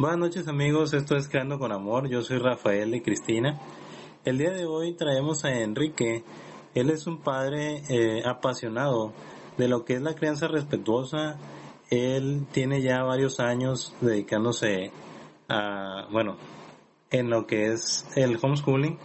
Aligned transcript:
Buenas 0.00 0.20
noches 0.20 0.46
amigos, 0.46 0.94
esto 0.94 1.16
es 1.16 1.26
Creando 1.26 1.58
con 1.58 1.72
Amor, 1.72 2.08
yo 2.08 2.22
soy 2.22 2.38
Rafael 2.38 2.94
y 2.94 3.00
Cristina. 3.00 3.58
El 4.24 4.38
día 4.38 4.52
de 4.52 4.64
hoy 4.64 4.94
traemos 4.94 5.44
a 5.44 5.50
Enrique, 5.50 6.22
él 6.72 6.90
es 6.90 7.08
un 7.08 7.18
padre 7.18 7.82
eh, 7.88 8.22
apasionado 8.24 9.12
de 9.56 9.66
lo 9.66 9.84
que 9.84 9.94
es 9.94 10.00
la 10.00 10.14
crianza 10.14 10.46
respetuosa, 10.46 11.36
él 11.90 12.46
tiene 12.52 12.80
ya 12.80 13.02
varios 13.02 13.40
años 13.40 13.92
dedicándose 14.00 14.92
a, 15.48 16.06
bueno, 16.12 16.36
en 17.10 17.28
lo 17.28 17.48
que 17.48 17.72
es 17.72 18.06
el 18.14 18.38
homeschooling, 18.40 18.96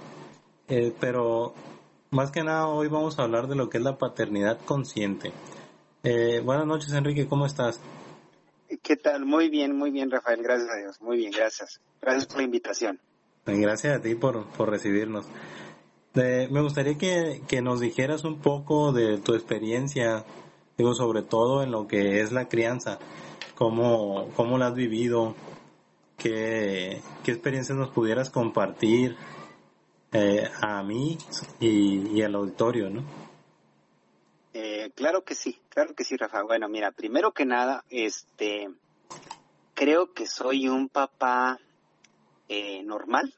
eh, 0.67 0.93
pero 0.99 1.55
más 2.11 2.29
que 2.29 2.43
nada 2.43 2.67
hoy 2.67 2.87
vamos 2.87 3.17
a 3.17 3.23
hablar 3.23 3.47
de 3.47 3.55
lo 3.55 3.67
que 3.67 3.79
es 3.79 3.83
la 3.83 3.97
paternidad 3.97 4.59
consciente. 4.63 5.31
Eh, 6.03 6.39
buenas 6.45 6.67
noches 6.67 6.93
Enrique, 6.93 7.25
¿cómo 7.25 7.47
estás? 7.47 7.81
¿Qué 8.81 8.95
tal? 8.95 9.25
Muy 9.25 9.49
bien, 9.49 9.75
muy 9.75 9.91
bien, 9.91 10.09
Rafael. 10.09 10.41
Gracias 10.41 10.69
a 10.69 10.77
Dios. 10.77 11.01
Muy 11.01 11.17
bien, 11.17 11.31
gracias. 11.31 11.81
Gracias 12.01 12.25
por 12.25 12.37
la 12.37 12.43
invitación. 12.43 12.99
Gracias 13.45 13.97
a 13.97 14.01
ti 14.01 14.15
por, 14.15 14.45
por 14.51 14.69
recibirnos. 14.69 15.25
me 16.13 16.61
gustaría 16.61 16.97
que, 16.97 17.41
que, 17.47 17.61
nos 17.61 17.79
dijeras 17.79 18.23
un 18.23 18.39
poco 18.39 18.93
de 18.93 19.17
tu 19.17 19.33
experiencia, 19.33 20.23
digo, 20.77 20.93
sobre 20.93 21.23
todo 21.23 21.61
en 21.61 21.71
lo 21.71 21.87
que 21.87 22.21
es 22.21 22.31
la 22.31 22.47
crianza, 22.47 22.99
cómo, 23.55 24.29
cómo 24.35 24.57
la 24.57 24.67
has 24.67 24.75
vivido, 24.75 25.35
qué, 26.17 27.01
qué 27.23 27.31
experiencias 27.31 27.77
nos 27.77 27.89
pudieras 27.89 28.29
compartir 28.29 29.17
eh, 30.13 30.47
a 30.61 30.81
mí 30.83 31.17
y, 31.59 32.17
y 32.17 32.21
al 32.21 32.35
auditorio, 32.35 32.89
¿no? 32.89 33.22
Claro 34.91 35.23
que 35.23 35.35
sí, 35.35 35.59
claro 35.69 35.93
que 35.93 36.03
sí, 36.03 36.17
Rafa. 36.17 36.43
Bueno, 36.43 36.67
mira, 36.69 36.91
primero 36.91 37.31
que 37.31 37.45
nada, 37.45 37.83
este, 37.89 38.69
creo 39.73 40.13
que 40.13 40.27
soy 40.27 40.67
un 40.67 40.89
papá 40.89 41.59
eh, 42.49 42.83
normal. 42.83 43.33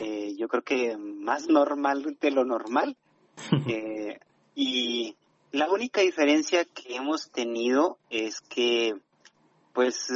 Eh, 0.00 0.34
yo 0.36 0.48
creo 0.48 0.62
que 0.62 0.96
más 0.96 1.48
normal 1.48 2.16
de 2.20 2.30
lo 2.30 2.44
normal. 2.44 2.96
Eh, 3.66 4.20
y 4.54 5.16
la 5.50 5.70
única 5.70 6.02
diferencia 6.02 6.64
que 6.66 6.96
hemos 6.96 7.30
tenido 7.30 7.96
es 8.10 8.40
que, 8.42 8.94
pues, 9.72 10.08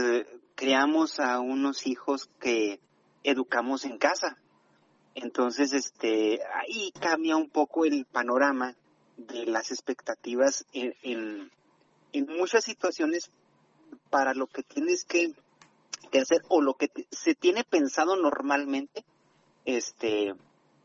creamos 0.54 1.20
a 1.20 1.40
unos 1.40 1.86
hijos 1.86 2.28
que 2.38 2.80
educamos 3.22 3.84
en 3.86 3.96
casa. 3.96 4.36
Entonces, 5.14 5.72
este, 5.72 6.40
ahí 6.54 6.92
cambia 7.00 7.36
un 7.36 7.48
poco 7.48 7.86
el 7.86 8.04
panorama 8.04 8.76
de 9.16 9.46
las 9.46 9.70
expectativas 9.70 10.64
en, 10.72 11.50
en, 12.12 12.26
muchas 12.26 12.64
situaciones 12.64 13.30
para 14.10 14.34
lo 14.34 14.46
que 14.46 14.62
tienes 14.62 15.04
que, 15.04 15.34
hacer 16.20 16.42
o 16.48 16.62
lo 16.62 16.74
que 16.74 16.90
se 17.10 17.34
tiene 17.34 17.64
pensado 17.64 18.14
normalmente 18.16 19.04
este 19.64 20.34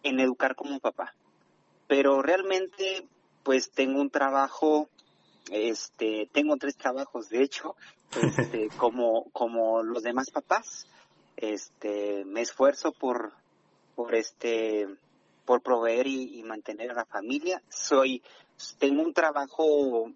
en 0.02 0.19
educar 0.19 0.55
como 0.55 0.80
papá. 0.80 1.13
Pero 1.88 2.23
realmente 2.23 3.05
pues 3.44 3.69
tengo 3.69 4.02
un 4.02 4.09
trabajo 4.09 4.89
este 5.52 6.30
tengo 6.31 6.57
tres 6.57 6.77
trabajos 6.77 7.30
de 7.30 7.44
hecho 7.44 7.75
este, 8.38 8.69
como 8.77 9.25
como 9.31 9.83
los 9.83 10.02
demás 10.02 10.31
papás. 10.31 10.88
Este 11.38 12.25
me 12.25 12.41
esfuerzo 12.41 12.91
por 12.91 13.33
por 13.95 14.16
este 14.16 14.88
por 15.50 15.64
proveer 15.64 16.05
y, 16.05 16.44
mantener 16.44 16.92
a 16.92 16.94
la 16.94 17.05
familia. 17.05 17.59
Soy, 17.69 18.22
tengo 18.78 19.02
un 19.02 19.16
trabajo, 19.16 20.11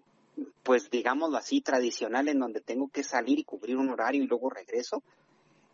pues 0.62 0.88
digámoslo 0.92 1.36
así, 1.36 1.60
tradicional 1.60 2.28
en 2.28 2.38
donde 2.38 2.60
tengo 2.60 2.86
que 2.86 3.02
salir 3.02 3.40
y 3.40 3.42
cubrir 3.42 3.76
un 3.76 3.90
horario 3.90 4.22
y 4.22 4.28
luego 4.28 4.48
regreso. 4.48 5.02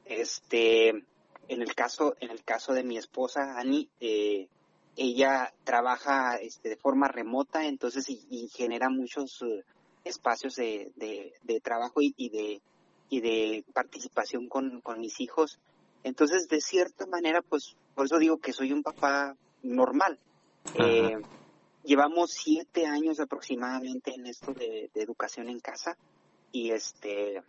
Este, 0.06 0.88
en 0.88 1.60
el 1.60 1.74
caso, 1.74 2.16
en 2.20 2.30
el 2.30 2.42
caso 2.42 2.72
de 2.72 2.84
mi 2.84 2.96
esposa 2.96 3.58
Ani, 3.58 3.90
eh, 4.00 4.48
ella 4.96 5.52
trabaja 5.64 6.36
este, 6.36 6.70
de 6.70 6.76
forma 6.76 7.08
remota, 7.08 7.66
entonces 7.66 8.08
y, 8.08 8.48
genera 8.54 8.88
muchos 8.88 9.42
eh, 9.42 9.62
espacios 10.04 10.54
de, 10.54 10.90
de, 10.96 11.60
trabajo 11.60 12.00
y, 12.00 12.14
y, 12.16 12.30
de 12.30 12.62
y 13.10 13.20
de 13.20 13.62
participación 13.74 14.48
con, 14.48 14.80
con 14.80 15.00
mis 15.00 15.20
hijos. 15.20 15.58
Entonces, 16.02 16.48
de 16.48 16.62
cierta 16.62 17.04
manera, 17.04 17.42
pues, 17.42 17.76
por 17.94 18.06
eso 18.06 18.16
digo 18.18 18.38
que 18.38 18.54
soy 18.54 18.72
un 18.72 18.82
papá 18.82 19.36
normal. 19.62 20.18
Eh, 20.74 21.16
llevamos 21.84 22.30
siete 22.32 22.86
años 22.86 23.20
aproximadamente 23.20 24.14
en 24.14 24.26
esto 24.26 24.52
de, 24.52 24.90
educación 24.94 25.48
en 25.48 25.60
casa 25.60 25.96
y 26.52 26.70
este 26.70 27.42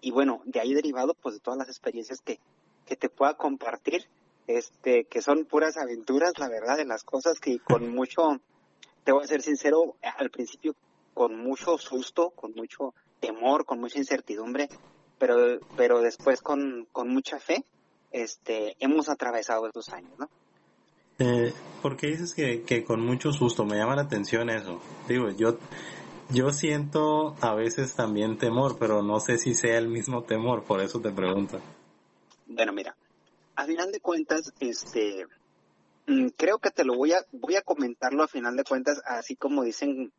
y 0.00 0.10
bueno 0.10 0.42
de 0.44 0.60
ahí 0.60 0.74
derivado 0.74 1.14
pues 1.14 1.36
de 1.36 1.40
todas 1.40 1.58
las 1.58 1.68
experiencias 1.68 2.20
que, 2.20 2.38
que 2.84 2.96
te 2.96 3.08
pueda 3.08 3.34
compartir 3.34 4.06
este 4.46 5.04
que 5.04 5.22
son 5.22 5.46
puras 5.46 5.76
aventuras 5.78 6.38
la 6.38 6.48
verdad 6.48 6.76
de 6.76 6.84
las 6.84 7.02
cosas 7.02 7.40
que 7.40 7.58
con 7.58 7.88
mucho 7.94 8.40
te 9.04 9.12
voy 9.12 9.24
a 9.24 9.28
ser 9.28 9.42
sincero 9.42 9.96
al 10.02 10.30
principio 10.30 10.74
con 11.14 11.38
mucho 11.38 11.78
susto 11.78 12.30
con 12.30 12.52
mucho 12.54 12.94
temor 13.20 13.64
con 13.64 13.80
mucha 13.80 13.98
incertidumbre 13.98 14.68
pero 15.18 15.60
pero 15.76 16.02
después 16.02 16.42
con, 16.42 16.86
con 16.92 17.08
mucha 17.08 17.40
fe 17.40 17.64
este 18.12 18.76
hemos 18.80 19.08
atravesado 19.08 19.66
estos 19.66 19.88
años 19.88 20.18
no 20.18 20.28
eh, 21.18 21.52
¿Por 21.82 21.96
qué 21.96 22.08
dices 22.08 22.34
que, 22.34 22.62
que 22.62 22.84
con 22.84 23.00
mucho 23.00 23.32
susto? 23.32 23.64
Me 23.64 23.76
llama 23.76 23.96
la 23.96 24.02
atención 24.02 24.50
eso. 24.50 24.80
Digo, 25.08 25.30
yo, 25.30 25.58
yo 26.30 26.50
siento 26.50 27.36
a 27.40 27.54
veces 27.54 27.94
también 27.94 28.38
temor, 28.38 28.76
pero 28.78 29.02
no 29.02 29.20
sé 29.20 29.38
si 29.38 29.54
sea 29.54 29.78
el 29.78 29.88
mismo 29.88 30.24
temor, 30.24 30.64
por 30.64 30.80
eso 30.80 31.00
te 31.00 31.10
pregunto. 31.10 31.60
Bueno, 32.46 32.72
mira, 32.72 32.96
a 33.54 33.64
final 33.64 33.92
de 33.92 34.00
cuentas, 34.00 34.52
este, 34.60 35.26
mm, 36.06 36.28
creo 36.36 36.58
que 36.58 36.70
te 36.70 36.84
lo 36.84 36.96
voy 36.96 37.12
a, 37.12 37.24
voy 37.32 37.56
a 37.56 37.62
comentarlo 37.62 38.22
a 38.22 38.28
final 38.28 38.56
de 38.56 38.64
cuentas, 38.64 39.00
así 39.06 39.36
como 39.36 39.62
dicen 39.62 40.12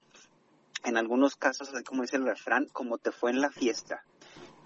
en 0.83 0.97
algunos 0.97 1.35
casos, 1.35 1.73
así 1.73 1.83
como 1.83 2.03
dice 2.03 2.17
el 2.17 2.25
refrán, 2.25 2.67
como 2.71 2.97
te 2.97 3.11
fue 3.11 3.31
en 3.31 3.41
la 3.41 3.51
fiesta. 3.51 4.03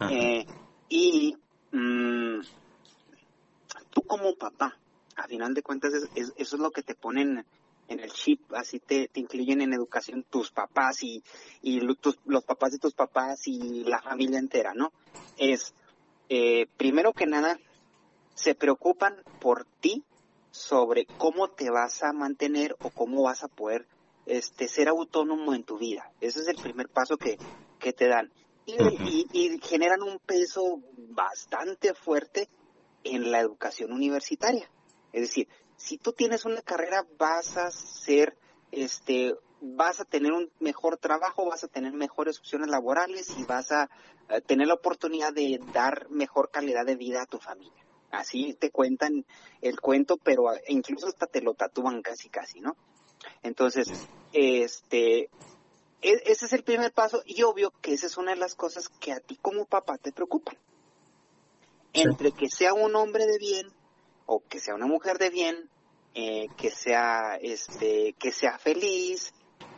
Eh, 0.10 0.46
y 0.90 1.36
mm, 1.72 2.42
tú 3.92 4.02
como 4.04 4.36
papá, 4.36 4.78
a 5.16 5.28
final 5.42 5.56
de 5.56 5.64
cuentas 5.64 5.94
eso 6.16 6.34
es 6.38 6.54
lo 6.54 6.70
que 6.70 6.84
te 6.84 6.94
ponen 6.94 7.44
en 7.88 8.00
el 8.00 8.12
chip, 8.12 8.54
así 8.54 8.80
te, 8.80 9.08
te 9.08 9.20
incluyen 9.20 9.62
en 9.62 9.74
educación 9.74 10.24
tus 10.30 10.52
papás 10.52 11.02
y, 11.02 11.24
y 11.64 11.82
los 11.82 12.44
papás 12.46 12.74
de 12.74 12.78
tus 12.78 12.94
papás 12.94 13.48
y 13.48 13.84
la 13.84 14.00
familia 14.04 14.38
entera, 14.38 14.74
¿no? 14.76 14.94
Es, 15.38 15.74
eh, 16.30 16.68
primero 16.78 17.12
que 17.12 17.26
nada, 17.26 17.60
se 18.36 18.54
preocupan 18.54 19.16
por 19.40 19.66
ti 19.66 20.04
sobre 20.52 21.08
cómo 21.18 21.50
te 21.50 21.72
vas 21.72 22.04
a 22.04 22.14
mantener 22.14 22.76
o 22.80 22.92
cómo 22.92 23.24
vas 23.24 23.44
a 23.44 23.48
poder 23.48 23.88
este, 24.28 24.68
ser 24.68 24.90
autónomo 24.90 25.56
en 25.56 25.64
tu 25.64 25.80
vida. 25.80 26.12
Ese 26.22 26.42
es 26.42 26.48
el 26.50 26.58
primer 26.58 26.88
paso 26.88 27.18
que, 27.18 27.40
que 27.80 27.94
te 27.94 28.08
dan. 28.08 28.32
y, 28.68 29.26
y 29.34 29.60
generan 29.64 30.04
un 30.04 30.20
peso 30.20 30.82
bastante 31.10 31.96
fuerte 31.96 32.48
en 33.04 33.32
la 33.32 33.40
educación 33.40 33.92
universitaria. 33.92 34.70
Es 35.14 35.22
decir, 35.22 35.48
si 35.78 35.98
tú 35.98 36.14
tienes 36.14 36.46
una 36.46 36.62
carrera 36.62 37.06
vas 37.18 37.58
a 37.58 37.72
ser, 37.72 38.38
este, 38.72 39.34
vas 39.62 40.00
a 40.00 40.06
tener 40.06 40.32
un 40.32 40.52
mejor 40.60 40.98
trabajo, 40.98 41.46
vas 41.46 41.64
a 41.64 41.68
tener 41.68 41.94
mejores 41.94 42.40
opciones 42.40 42.70
laborales 42.70 43.30
y 43.38 43.44
vas 43.44 43.72
a 43.72 43.90
eh, 44.30 44.42
tener 44.42 44.68
la 44.68 44.76
oportunidad 44.76 45.34
de 45.34 45.60
dar 45.74 46.10
mejor 46.10 46.50
calidad 46.52 46.86
de 46.86 46.96
vida 46.96 47.24
a 47.24 47.26
tu 47.26 47.40
familia. 47.40 47.86
Así 48.12 48.54
te 48.60 48.72
cuentan 48.72 49.26
el 49.62 49.80
cuento, 49.80 50.18
pero 50.18 50.52
incluso 50.68 51.08
hasta 51.08 51.28
te 51.28 51.42
lo 51.42 51.54
tatúan 51.54 52.02
casi 52.02 52.30
casi, 52.30 52.60
¿no? 52.60 52.76
Entonces, 53.42 53.88
este, 54.34 55.30
e, 56.02 56.24
ese 56.26 56.46
es 56.46 56.54
el 56.54 56.64
primer 56.64 56.92
paso 56.92 57.22
y 57.26 57.44
obvio 57.44 57.72
que 57.82 57.94
esa 57.94 58.08
es 58.08 58.18
una 58.18 58.32
de 58.32 58.38
las 58.38 58.56
cosas 58.56 58.90
que 58.90 59.14
a 59.14 59.20
ti 59.20 59.38
como 59.42 59.66
papá 59.66 59.98
te 59.98 60.12
preocupan. 60.12 60.58
Entre 61.94 62.32
que 62.32 62.50
sea 62.50 62.74
un 62.74 62.96
hombre 62.96 63.26
de 63.26 63.38
bien 63.38 63.68
o 64.26 64.44
que 64.48 64.60
sea 64.60 64.76
una 64.76 64.88
mujer 64.88 65.18
de 65.18 65.30
bien, 65.30 65.70
eh, 66.14 66.48
que 66.58 66.70
sea 66.70 67.38
este, 67.42 68.14
que 68.20 68.32
sea 68.32 68.58
feliz 68.58 69.34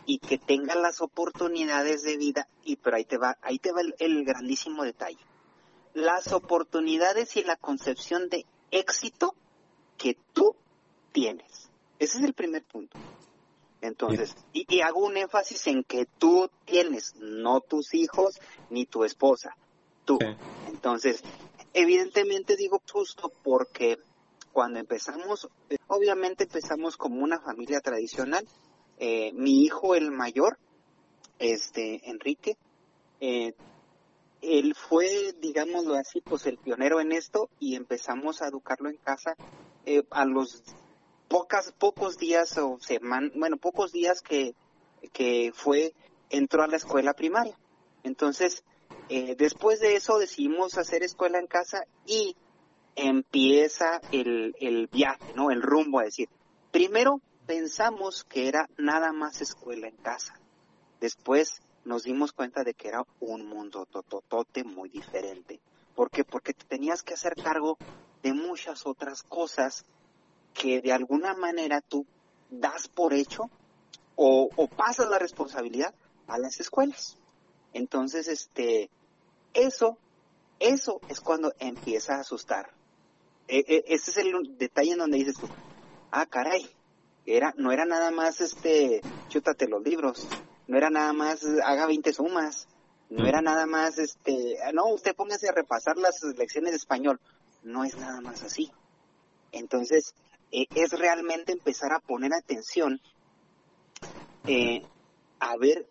y 0.06 0.18
que 0.20 0.38
tenga 0.38 0.76
las 0.76 1.02
oportunidades 1.02 2.04
de 2.04 2.18
vida. 2.18 2.48
Y 2.64 2.78
pero 2.78 2.98
ahí 2.98 3.06
te 3.06 3.18
va, 3.18 3.38
ahí 3.42 3.60
te 3.60 3.72
va 3.72 3.82
el, 3.82 4.26
grandísimo 4.26 4.84
detalle. 4.84 5.20
Las 5.94 6.34
oportunidades 6.34 7.36
y 7.38 7.44
la 7.44 7.56
concepción 7.56 8.30
de 8.30 8.46
éxito 8.72 9.36
que 9.98 10.18
tú 10.34 10.56
tienes. 11.12 11.70
Ese 12.00 12.18
es 12.18 12.24
el 12.24 12.34
primer 12.34 12.64
punto. 12.64 12.98
Entonces, 13.82 14.36
y, 14.54 14.82
hago 14.82 15.06
un 15.06 15.18
énfasis 15.18 15.68
en 15.68 15.84
que 15.84 16.06
tú 16.06 16.50
tienes, 16.66 17.16
no 17.18 17.60
tus 17.60 17.94
hijos 17.94 18.40
ni 18.70 18.86
tu 18.86 19.04
esposa, 19.04 19.56
tú. 20.06 20.18
Entonces, 20.68 21.22
evidentemente 21.74 22.56
digo 22.56 22.82
justo 22.92 23.32
porque 23.44 24.00
cuando 24.54 24.80
empezamos, 24.80 25.50
eh, 25.70 25.78
obviamente 25.88 26.44
empezamos 26.46 26.96
como 26.96 27.22
una 27.22 27.42
familia 27.42 27.82
tradicional. 27.82 28.48
Eh, 29.00 29.34
mi 29.34 29.64
hijo, 29.64 29.96
el 29.96 30.12
mayor, 30.12 30.58
este, 31.40 32.10
Enrique, 32.10 32.56
eh, 33.20 33.54
él 34.42 34.76
fue, 34.76 35.34
digámoslo 35.40 35.96
así, 35.96 36.22
pues 36.22 36.46
el 36.46 36.58
pionero 36.58 37.02
en 37.02 37.12
esto 37.12 37.50
y 37.60 37.76
empezamos 37.76 38.42
a 38.42 38.48
educarlo 38.48 38.90
en 38.90 38.98
casa 38.98 39.36
eh, 39.86 40.04
a 40.12 40.26
los 40.26 40.64
pocas, 41.28 41.74
pocos 41.78 42.18
días 42.18 42.58
o 42.60 42.78
semanas, 42.80 43.32
bueno, 43.36 43.58
pocos 43.58 43.92
días 43.92 44.22
que, 44.22 44.54
que 45.14 45.52
fue, 45.54 45.94
entró 46.30 46.62
a 46.64 46.68
la 46.68 46.78
escuela 46.78 47.14
primaria. 47.14 47.58
Entonces, 48.04 48.64
después 49.38 49.80
de 49.80 49.96
eso 49.96 50.18
decidimos 50.18 50.78
hacer 50.78 51.04
escuela 51.04 51.40
en 51.40 51.48
casa 51.48 51.86
y 52.06 52.36
empieza 52.96 54.02
el, 54.12 54.56
el 54.60 54.88
viaje, 54.88 55.34
¿no? 55.36 55.52
El 55.52 55.62
rumbo 55.62 56.00
a 56.00 56.04
decir, 56.04 56.30
primero 56.72 57.22
pensamos 57.46 58.24
que 58.24 58.48
era 58.48 58.70
nada 58.78 59.12
más 59.12 59.42
escuela 59.42 59.88
en 59.88 59.98
casa. 59.98 60.40
Después 61.00 61.62
nos 61.86 62.04
dimos 62.04 62.32
cuenta 62.32 62.64
de 62.64 62.74
que 62.74 62.88
era 62.88 63.04
un 63.20 63.46
mundo 63.46 63.86
tototote 63.86 64.64
muy 64.64 64.90
diferente. 64.90 65.60
¿Por 65.96 66.10
qué? 66.10 66.24
Porque 66.24 66.54
te 66.54 66.66
tenías 66.66 67.04
que 67.04 67.14
hacer 67.14 67.36
cargo 67.36 67.78
de 68.22 68.34
muchas 68.34 68.86
otras 68.86 69.22
cosas 69.22 69.86
que 70.54 70.82
de 70.82 70.94
alguna 70.94 71.34
manera 71.34 71.82
tú 71.82 72.06
das 72.50 72.88
por 72.88 73.14
hecho 73.14 73.50
o, 74.16 74.50
o 74.56 74.68
pasas 74.68 75.10
la 75.10 75.20
responsabilidad 75.20 75.94
a 76.28 76.38
las 76.38 76.60
escuelas. 76.60 77.18
Entonces, 77.74 78.28
este, 78.28 78.90
eso, 79.54 79.98
eso 80.60 81.02
es 81.10 81.20
cuando 81.20 81.54
empieza 81.60 82.16
a 82.16 82.22
asustar. 82.22 82.72
E, 83.48 83.60
e, 83.68 83.84
ese 83.88 84.12
es 84.12 84.18
el 84.18 84.58
detalle 84.58 84.94
en 84.94 85.00
donde 85.00 85.18
dices 85.18 85.36
tú, 85.36 85.48
ah, 86.12 86.26
caray, 86.26 86.70
era, 87.26 87.54
no 87.58 87.72
era 87.72 87.86
nada 87.86 88.12
más 88.12 88.42
este, 88.42 89.02
chútate 89.30 89.68
los 89.68 89.84
libros, 89.84 90.28
no 90.68 90.78
era 90.78 90.90
nada 90.90 91.14
más 91.14 91.46
haga 91.64 91.88
20 91.88 92.14
sumas, 92.14 92.68
no 93.10 93.26
era 93.26 93.42
nada 93.42 93.66
más 93.66 93.98
este, 93.98 94.58
no, 94.74 94.88
usted 94.88 95.16
póngase 95.16 95.50
a 95.50 95.54
repasar 95.54 95.98
las 95.98 96.22
lecciones 96.38 96.72
de 96.72 96.78
español, 96.78 97.20
no 97.64 97.84
es 97.84 97.96
nada 97.96 98.22
más 98.22 98.44
así. 98.44 98.72
Entonces, 99.52 100.16
eh, 100.52 100.68
es 100.76 100.92
realmente 100.92 101.52
empezar 101.52 101.94
a 101.94 102.00
poner 102.00 102.34
atención 102.34 103.00
eh, 104.48 104.84
a 105.40 105.56
ver 105.58 105.88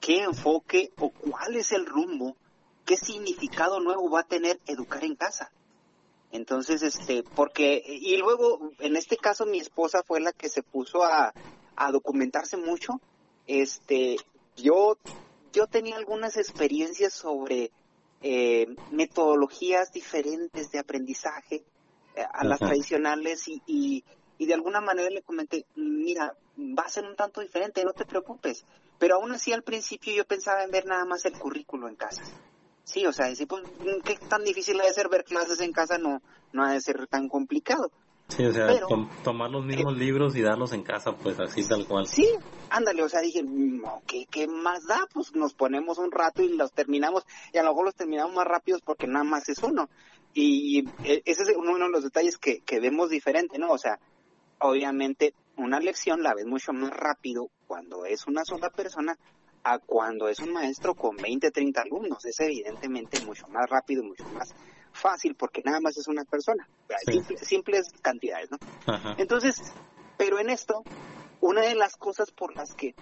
qué 0.00 0.22
enfoque 0.22 0.92
o 0.98 1.10
cuál 1.10 1.56
es 1.56 1.72
el 1.72 1.86
rumbo, 1.86 2.36
qué 2.86 2.96
significado 2.96 3.80
nuevo 3.80 4.10
va 4.10 4.20
a 4.20 4.26
tener 4.26 4.60
educar 4.66 5.04
en 5.04 5.16
casa. 5.16 5.50
Entonces, 6.32 6.82
este, 6.82 7.24
porque, 7.34 7.82
y 7.86 8.16
luego, 8.16 8.72
en 8.78 8.96
este 8.96 9.16
caso, 9.16 9.46
mi 9.46 9.58
esposa 9.58 10.02
fue 10.04 10.20
la 10.20 10.32
que 10.32 10.48
se 10.48 10.62
puso 10.62 11.02
a, 11.02 11.34
a 11.76 11.92
documentarse 11.92 12.56
mucho. 12.56 13.00
Este, 13.46 14.16
yo, 14.56 14.96
yo 15.52 15.66
tenía 15.66 15.96
algunas 15.96 16.36
experiencias 16.36 17.12
sobre 17.12 17.72
eh, 18.22 18.66
metodologías 18.90 19.90
diferentes 19.92 20.70
de 20.70 20.78
aprendizaje 20.78 21.64
eh, 22.14 22.24
a 22.32 22.44
las 22.44 22.60
tradicionales 22.60 23.48
y, 23.48 23.62
y, 23.66 24.04
y, 24.38 24.46
de 24.46 24.54
alguna 24.54 24.80
manera 24.80 25.10
le 25.10 25.22
comenté, 25.22 25.64
mira, 25.74 26.36
va 26.56 26.84
a 26.84 26.88
ser 26.88 27.04
un 27.04 27.16
tanto 27.16 27.40
diferente, 27.40 27.84
no 27.84 27.92
te 27.92 28.04
preocupes. 28.04 28.64
Pero 28.98 29.16
aún 29.16 29.32
así 29.32 29.52
al 29.52 29.62
principio 29.62 30.12
yo 30.14 30.24
pensaba 30.26 30.62
en 30.62 30.70
ver 30.70 30.84
nada 30.84 31.06
más 31.06 31.24
el 31.24 31.38
currículo 31.38 31.88
en 31.88 31.96
casa. 31.96 32.22
Sí, 32.90 33.06
o 33.06 33.12
sea, 33.12 33.28
decir, 33.28 33.46
pues, 33.46 33.62
¿qué 34.04 34.16
tan 34.28 34.42
difícil 34.42 34.80
ha 34.80 34.84
de 34.84 34.92
ser 34.92 35.08
ver 35.08 35.22
clases 35.22 35.60
en 35.60 35.70
casa? 35.70 35.96
No, 35.96 36.20
no 36.52 36.64
ha 36.64 36.72
de 36.72 36.80
ser 36.80 37.06
tan 37.06 37.28
complicado. 37.28 37.92
Sí, 38.26 38.44
o 38.44 38.52
sea, 38.52 38.68
tomar 39.22 39.48
los 39.50 39.64
mismos 39.64 39.94
eh, 39.94 39.98
libros 39.98 40.34
y 40.34 40.42
darlos 40.42 40.72
en 40.72 40.82
casa, 40.82 41.12
pues 41.16 41.38
así 41.38 41.66
tal 41.68 41.86
cual. 41.86 42.08
Sí, 42.08 42.28
ándale, 42.68 43.04
o 43.04 43.08
sea, 43.08 43.20
dije, 43.20 43.44
¿qué, 44.08 44.26
¿qué 44.28 44.48
más 44.48 44.86
da? 44.86 45.06
Pues 45.12 45.34
nos 45.36 45.54
ponemos 45.54 45.98
un 45.98 46.10
rato 46.10 46.42
y 46.42 46.56
los 46.56 46.72
terminamos, 46.72 47.24
y 47.52 47.58
a 47.58 47.62
lo 47.62 47.70
mejor 47.70 47.84
los 47.84 47.94
terminamos 47.94 48.34
más 48.34 48.46
rápidos 48.46 48.82
porque 48.82 49.06
nada 49.06 49.24
más 49.24 49.48
es 49.48 49.62
uno. 49.62 49.88
Y, 50.34 50.84
e, 51.04 51.22
ese 51.24 51.42
es 51.42 51.56
uno 51.56 51.74
de 51.74 51.90
los 51.90 52.02
detalles 52.02 52.38
que, 52.38 52.60
que 52.60 52.80
vemos 52.80 53.08
diferente, 53.08 53.58
¿no? 53.58 53.70
O 53.70 53.78
sea, 53.78 54.00
obviamente 54.58 55.34
una 55.56 55.78
lección 55.78 56.22
la 56.22 56.34
ves 56.34 56.46
mucho 56.46 56.72
más 56.72 56.90
rápido 56.90 57.50
cuando 57.68 58.04
es 58.04 58.26
una 58.26 58.44
sola 58.44 58.70
persona 58.70 59.16
a 59.64 59.78
cuando 59.78 60.28
es 60.28 60.40
un 60.40 60.52
maestro 60.52 60.94
con 60.94 61.16
20, 61.16 61.50
30 61.50 61.82
alumnos. 61.82 62.24
Es 62.24 62.40
evidentemente 62.40 63.20
mucho 63.24 63.46
más 63.48 63.68
rápido, 63.68 64.02
mucho 64.02 64.24
más 64.30 64.54
fácil 64.92 65.34
porque 65.34 65.62
nada 65.64 65.80
más 65.80 65.96
es 65.96 66.08
una 66.08 66.24
persona. 66.24 66.68
simples 67.42 67.88
cantidades, 68.02 68.50
¿no? 68.50 68.58
Entonces, 69.18 69.60
pero 70.16 70.38
en 70.38 70.50
esto, 70.50 70.82
una 71.40 71.62
de 71.62 71.74
las 71.74 71.96
cosas 71.96 72.30
por 72.30 72.56
las 72.56 72.74
que 72.74 72.94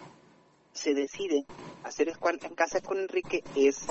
se 0.73 0.95
decide 0.95 1.47
hacer 1.83 2.09
escuela 2.09 2.39
en 2.43 2.55
casa 2.55 2.81
con 2.81 2.99
Enrique 2.99 3.43
es 3.57 3.87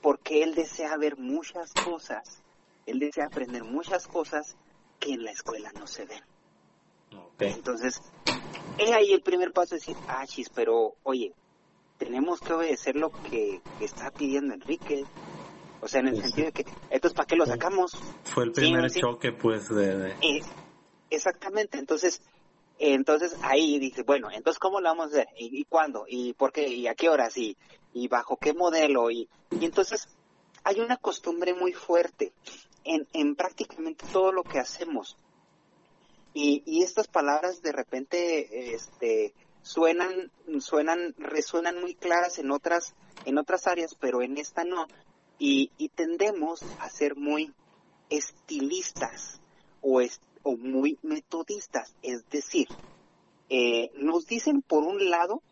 porque 0.00 0.42
él 0.42 0.54
desea 0.54 0.96
ver 0.96 1.16
muchas 1.16 1.72
cosas, 1.72 2.42
él 2.86 2.98
desea 2.98 3.26
aprender 3.26 3.62
muchas 3.62 4.08
cosas 4.08 4.56
que 4.98 5.12
en 5.12 5.24
la 5.24 5.30
escuela 5.30 5.70
no 5.78 5.86
se 5.86 6.04
ven. 6.06 6.22
Entonces, 7.38 8.00
es 8.78 8.90
ahí 8.90 9.12
el 9.12 9.22
primer 9.22 9.52
paso 9.52 9.74
es 9.74 9.82
decir, 9.86 9.96
ah, 10.08 10.26
chis, 10.26 10.48
pero 10.48 10.94
oye, 11.02 11.32
tenemos 12.04 12.40
que 12.40 12.52
obedecer 12.52 12.96
lo 12.96 13.10
que, 13.10 13.60
está 13.80 14.10
pidiendo 14.10 14.54
Enrique. 14.54 15.04
O 15.80 15.86
sea, 15.86 16.00
en 16.00 16.08
el 16.08 16.20
sentido 16.20 16.46
de 16.46 16.52
que, 16.52 16.64
entonces, 16.90 17.16
¿para 17.16 17.26
qué 17.26 17.36
lo 17.36 17.46
sacamos? 17.46 17.96
Fue 18.24 18.44
el 18.44 18.52
primer 18.52 18.90
choque, 18.90 19.30
pues, 19.30 19.68
de... 19.68 20.10
Eh, 20.20 20.42
exactamente, 21.10 21.78
entonces, 21.78 22.20
entonces 22.78 23.36
ahí 23.42 23.78
dice, 23.78 24.02
bueno, 24.02 24.30
entonces, 24.32 24.58
¿cómo 24.58 24.80
lo 24.80 24.88
vamos 24.88 25.06
a 25.06 25.08
hacer? 25.10 25.28
¿Y, 25.36 25.64
cuándo? 25.64 26.04
¿Y 26.08 26.32
por 26.32 26.52
qué? 26.52 26.66
¿Y 26.68 26.88
a 26.88 26.94
qué 26.94 27.08
horas? 27.08 27.36
¿Y, 27.36 27.56
y 27.92 28.08
bajo 28.08 28.36
qué 28.36 28.52
modelo? 28.52 29.10
Y, 29.10 29.28
y 29.50 29.64
entonces, 29.64 30.08
hay 30.64 30.80
una 30.80 30.96
costumbre 30.96 31.54
muy 31.54 31.72
fuerte 31.72 32.32
en, 32.84 33.06
en 33.12 33.36
prácticamente 33.36 34.04
todo 34.12 34.32
lo 34.32 34.42
que 34.42 34.58
hacemos. 34.58 35.16
Y, 36.34 36.62
y 36.66 36.82
estas 36.82 37.06
palabras 37.06 37.62
de 37.62 37.72
repente, 37.72 38.74
este, 38.74 39.34
suenan, 39.62 40.30
suenan, 40.60 41.14
resuenan 41.18 41.80
muy 41.80 41.94
claras 41.94 42.38
en 42.38 42.50
otras, 42.50 42.94
en 43.24 43.38
otras 43.38 43.66
áreas, 43.66 43.94
pero 43.98 44.22
en 44.22 44.38
esta 44.38 44.64
no. 44.64 44.86
Y, 45.38 45.70
y 45.78 45.88
tendemos 45.88 46.62
a 46.78 46.88
ser 46.88 47.16
muy 47.16 47.52
estilistas 48.10 49.40
o, 49.80 50.00
o 50.42 50.56
muy 50.56 50.98
metodistas, 51.02 51.96
es 52.02 52.28
decir, 52.28 52.68
eh, 53.48 53.90
nos 53.96 54.26
dicen 54.26 54.62
por 54.62 54.84
un 54.84 55.10
lado 55.10 55.42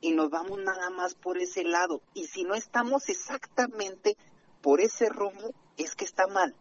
y 0.00 0.12
nos 0.12 0.30
vamos 0.30 0.58
nada 0.58 0.90
más 0.90 1.14
por 1.14 1.38
ese 1.38 1.64
lado. 1.64 2.00
Y 2.14 2.26
si 2.26 2.44
no 2.44 2.54
estamos 2.54 3.08
exactamente 3.08 4.16
por 4.60 4.80
ese 4.80 5.08
rumbo, 5.08 5.52
es 5.76 5.94
que 5.94 6.04
está 6.04 6.26
mal. 6.26 6.54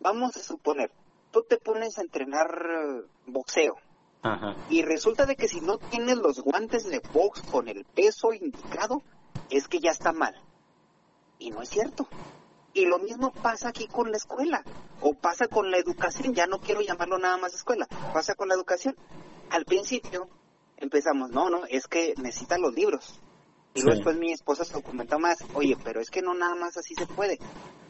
Vamos 0.00 0.36
a 0.36 0.40
suponer, 0.40 0.90
tú 1.30 1.42
te 1.42 1.58
pones 1.58 1.98
a 1.98 2.02
entrenar 2.02 2.48
eh, 2.66 3.02
y 4.68 4.82
resulta 4.82 5.26
de 5.26 5.36
que 5.36 5.48
si 5.48 5.60
no 5.60 5.78
tienes 5.78 6.16
los 6.16 6.40
guantes 6.40 6.88
de 6.88 7.00
box 7.12 7.42
con 7.42 7.68
el 7.68 7.84
peso 7.84 8.32
indicado, 8.32 9.02
es 9.50 9.68
que 9.68 9.78
ya 9.78 9.90
está 9.90 10.12
mal. 10.12 10.34
Y 11.38 11.50
no 11.50 11.62
es 11.62 11.70
cierto. 11.70 12.08
Y 12.74 12.86
lo 12.86 12.98
mismo 12.98 13.32
pasa 13.32 13.68
aquí 13.68 13.86
con 13.86 14.10
la 14.10 14.16
escuela, 14.16 14.64
o 15.00 15.14
pasa 15.14 15.46
con 15.48 15.70
la 15.70 15.78
educación, 15.78 16.34
ya 16.34 16.46
no 16.46 16.60
quiero 16.60 16.80
llamarlo 16.80 17.18
nada 17.18 17.36
más 17.36 17.54
escuela, 17.54 17.86
pasa 18.12 18.34
con 18.34 18.48
la 18.48 18.54
educación. 18.54 18.96
Al 19.50 19.64
principio 19.64 20.28
empezamos, 20.76 21.30
no, 21.30 21.48
no, 21.48 21.64
es 21.66 21.86
que 21.86 22.14
necesitan 22.18 22.60
los 22.60 22.74
libros. 22.74 23.20
Y 23.74 23.82
luego 23.82 23.96
después 23.96 24.16
mi 24.16 24.32
esposa 24.32 24.64
se 24.64 24.74
documentó 24.74 25.18
más, 25.18 25.38
oye, 25.54 25.76
pero 25.82 26.00
es 26.00 26.10
que 26.10 26.22
no 26.22 26.34
nada 26.34 26.54
más 26.56 26.76
así 26.76 26.94
se 26.94 27.06
puede. 27.06 27.38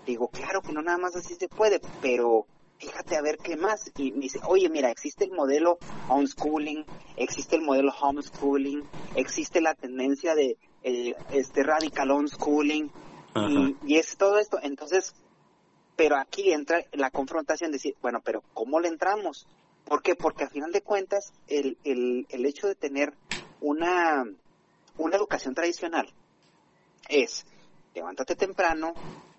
Digo, 0.06 0.28
claro 0.28 0.60
que 0.60 0.72
no 0.72 0.82
nada 0.82 0.98
más 0.98 1.16
así 1.16 1.34
se 1.34 1.48
puede, 1.48 1.80
pero 2.00 2.46
fíjate 2.78 3.16
a 3.16 3.22
ver 3.22 3.38
qué 3.38 3.56
más. 3.56 3.90
Y 3.96 4.12
me 4.12 4.20
dice, 4.20 4.40
oye, 4.46 4.68
mira, 4.68 4.90
existe 4.90 5.24
el 5.24 5.32
modelo 5.32 5.78
homeschooling, 6.08 6.84
existe 7.16 7.56
el 7.56 7.62
modelo 7.62 7.92
homeschooling, 7.92 8.82
existe 9.14 9.60
la 9.60 9.74
tendencia 9.74 10.34
de 10.34 10.56
este 10.82 11.62
radical 11.62 12.10
homeschooling, 12.10 12.90
y, 13.36 13.76
y, 13.84 13.96
es 13.98 14.16
todo 14.16 14.38
esto. 14.38 14.58
Entonces, 14.62 15.14
pero 15.96 16.16
aquí 16.16 16.52
entra 16.52 16.84
la 16.92 17.10
confrontación 17.10 17.70
de 17.70 17.76
decir, 17.76 17.94
bueno, 18.00 18.20
pero 18.24 18.42
¿cómo 18.54 18.80
le 18.80 18.88
entramos? 18.88 19.46
¿Por 19.84 20.02
qué? 20.02 20.14
Porque 20.14 20.44
a 20.44 20.48
final 20.48 20.72
de 20.72 20.82
cuentas, 20.82 21.32
el, 21.46 21.78
el, 21.84 22.26
el 22.30 22.46
hecho 22.46 22.66
de 22.66 22.74
tener 22.74 23.14
una, 23.60 24.24
una 24.96 25.16
educación 25.16 25.54
tradicional 25.54 26.12
es, 27.08 27.46
levántate 27.94 28.36
temprano, 28.36 28.92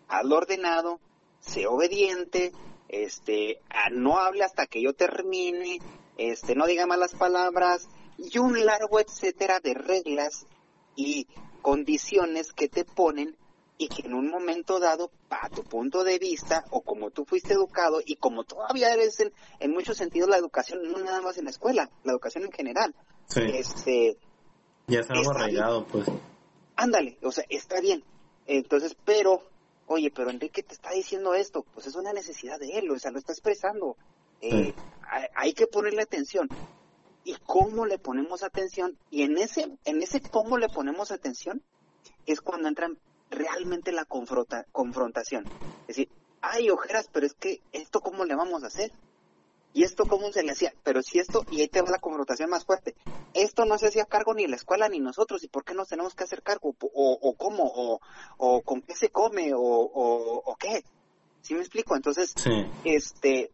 hazlo 0.08 0.38
ordenado, 0.38 1.00
sé 1.40 1.68
obediente, 1.68 2.52
este, 2.90 3.62
ah, 3.70 3.90
no 3.92 4.18
hable 4.18 4.44
hasta 4.44 4.66
que 4.66 4.82
yo 4.82 4.94
termine, 4.94 5.80
este, 6.18 6.56
no 6.56 6.66
diga 6.66 6.86
malas 6.86 7.16
palabras, 7.16 7.88
y 8.18 8.38
un 8.40 8.66
largo 8.66 9.00
etcétera 9.00 9.60
de 9.62 9.74
reglas 9.74 10.46
y 10.96 11.28
condiciones 11.62 12.52
que 12.52 12.68
te 12.68 12.84
ponen 12.84 13.38
y 13.78 13.88
que 13.88 14.06
en 14.06 14.14
un 14.14 14.30
momento 14.30 14.80
dado, 14.80 15.10
a 15.30 15.50
tu 15.50 15.64
punto 15.64 16.04
de 16.04 16.20
vista, 16.20 16.66
o 16.70 16.82
como 16.82 17.12
tú 17.12 17.24
fuiste 17.24 17.54
educado, 17.54 18.02
y 18.06 18.18
como 18.18 18.44
todavía 18.44 18.94
eres 18.94 19.22
en, 19.22 19.32
en 19.62 19.72
muchos 19.72 19.96
sentidos 19.96 20.28
la 20.28 20.36
educación, 20.36 20.82
no 20.92 21.00
nada 21.00 21.22
más 21.22 21.38
en 21.38 21.46
la 21.46 21.52
escuela, 21.52 21.90
la 22.04 22.12
educación 22.12 22.44
en 22.44 22.52
general. 22.52 22.94
Este, 23.36 24.18
ya 24.88 25.00
está 25.00 25.14
arraigado, 25.14 25.86
pues. 25.86 26.08
Ándale, 26.76 27.18
o 27.22 27.32
sea, 27.32 27.46
está 27.48 27.80
bien. 27.80 28.04
Entonces, 28.48 28.98
pero 29.06 29.44
oye, 29.90 30.12
pero 30.12 30.30
Enrique 30.30 30.62
te 30.62 30.76
está 30.76 30.92
diciendo 30.92 31.34
esto, 31.34 31.66
pues 31.74 31.88
es 31.88 31.96
una 31.96 32.14
necesidad 32.14 32.60
de 32.60 32.78
él, 32.78 32.92
o 32.92 33.00
sea, 33.00 33.10
lo 33.12 33.18
está 33.18 33.34
expresando. 33.34 33.98
Eh, 34.40 34.74
hay, 35.36 35.54
que 35.54 35.66
ponerle 35.66 36.04
atención. 36.04 36.48
¿Y 37.24 37.36
cómo 37.46 37.88
le 37.88 37.98
ponemos 37.98 38.44
atención? 38.44 38.98
Y 39.10 39.24
en 39.24 39.38
ese, 39.40 39.78
en 39.86 40.02
ese 40.02 40.22
cómo 40.22 40.58
le 40.58 40.70
ponemos 40.70 41.12
atención 41.12 41.64
es 42.28 42.40
cuando 42.40 42.68
entra 42.68 42.90
realmente 43.32 43.92
la 43.92 44.06
confronta, 44.06 44.66
confrontación. 44.72 45.46
Es 45.82 45.98
decir, 45.98 46.10
hay 46.42 46.70
ojeras, 46.70 47.10
pero 47.12 47.26
es 47.26 47.34
que 47.34 47.62
esto 47.72 48.00
cómo 48.00 48.26
le 48.26 48.36
vamos 48.36 48.64
a 48.64 48.68
hacer. 48.68 48.92
¿Y 49.74 49.84
esto 49.84 50.06
cómo 50.08 50.32
se 50.32 50.44
le 50.44 50.52
hacía? 50.52 50.74
Pero 50.84 51.04
si 51.04 51.20
esto, 51.20 51.46
y 51.52 51.62
ahí 51.62 51.68
te 51.68 51.82
va 51.82 51.92
la 51.92 52.00
confrontación 52.00 52.50
más 52.50 52.66
fuerte, 52.66 52.96
esto 53.34 53.66
no 53.66 53.78
se 53.78 53.88
hacía 53.88 54.06
cargo 54.06 54.34
ni 54.34 54.48
la 54.48 54.56
escuela 54.56 54.90
ni 54.90 55.00
nosotros, 55.00 55.44
¿y 55.44 55.48
por 55.48 55.64
qué 55.64 55.76
nos 55.76 55.90
tenemos 55.90 56.16
que 56.16 56.24
hacer 56.24 56.42
cargo? 56.42 56.76
¿O, 56.80 57.36
cómo? 57.38 57.64
O, 57.64 58.00
¿O 58.38 58.62
con 58.62 58.82
qué 58.82 58.96
se 58.96 59.10
come? 59.10 59.54
¿O, 59.54 59.62
o, 59.62 60.56
qué? 60.56 60.84
¿Sí 61.42 61.54
me 61.54 61.62
explico? 61.62 61.96
Entonces, 61.96 62.34
este, 62.84 63.52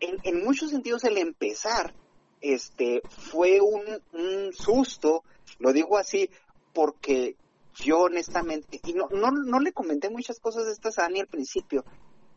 en, 0.00 0.16
en, 0.22 0.42
muchos 0.42 0.70
sentidos 0.70 1.04
el 1.04 1.18
empezar 1.18 1.94
este, 2.40 3.02
fue 3.08 3.60
un, 3.60 3.82
un 4.12 4.52
susto, 4.54 5.22
lo 5.58 5.72
digo 5.72 5.98
así, 5.98 6.30
porque 6.72 7.36
yo 7.74 8.00
honestamente, 8.00 8.80
y 8.84 8.94
no, 8.94 9.08
no, 9.10 9.30
no 9.30 9.60
le 9.60 9.72
comenté 9.72 10.10
muchas 10.10 10.40
cosas 10.40 10.66
de 10.66 10.72
estas 10.72 10.98
a 10.98 11.02
Dani 11.02 11.20
al 11.20 11.26
principio, 11.26 11.84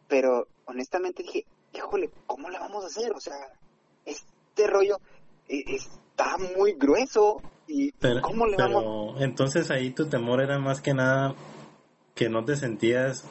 pero 0.08 0.48
honestamente 0.66 1.24
dije, 1.24 1.46
híjole, 1.76 2.10
¿cómo 2.26 2.50
la 2.50 2.60
vamos 2.60 2.84
a 2.84 2.88
hacer? 2.88 3.12
O 3.14 3.20
sea, 3.20 3.36
este 4.06 4.68
rollo 4.68 5.00
eh, 5.48 5.64
está 5.68 6.38
muy 6.58 6.74
grueso 6.74 7.42
y 7.68 7.92
¿cómo 8.22 8.46
le 8.46 8.58
vamos? 8.58 9.22
Entonces 9.22 9.72
ahí 9.72 9.92
tu 9.92 10.08
temor 10.08 10.42
era 10.42 10.60
más 10.60 10.82
que 10.82 10.94
nada 10.94 11.36
que 12.14 12.30
no 12.30 12.46
te 12.46 12.56
sentías, 12.56 13.26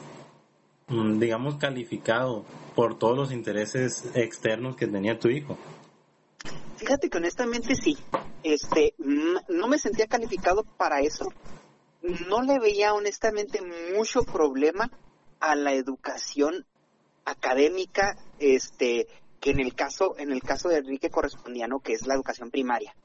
mm, 0.87 1.19
digamos, 1.19 1.55
calificado 1.55 2.45
por 2.75 2.99
todos 2.99 3.17
los 3.17 3.31
intereses 3.31 4.03
externos 4.13 4.75
que 4.75 4.87
tenía 4.87 5.17
tu 5.17 5.29
hijo. 5.29 5.57
Fíjate 6.77 7.09
que 7.09 7.17
honestamente 7.17 7.75
sí, 7.75 7.97
este, 8.43 8.93
no 8.97 9.67
me 9.67 9.79
sentía 9.79 10.07
calificado 10.07 10.63
para 10.77 10.99
eso. 10.99 11.31
No 12.27 12.43
le 12.43 12.59
veía 12.59 12.93
honestamente 12.93 13.59
mucho 13.95 14.23
problema 14.23 14.91
a 15.39 15.55
la 15.55 15.73
educación 15.73 16.65
académica, 17.25 18.17
este, 18.39 19.07
que 19.39 19.51
en 19.51 19.59
el 19.59 19.75
caso, 19.75 20.15
en 20.17 20.31
el 20.31 20.41
caso 20.41 20.69
de 20.69 20.77
Enrique 20.77 21.09
correspondía, 21.09 21.67
¿no? 21.67 21.79
Que 21.79 21.93
es 21.93 22.07
la 22.07 22.15
educación 22.15 22.51
primaria. 22.51 22.95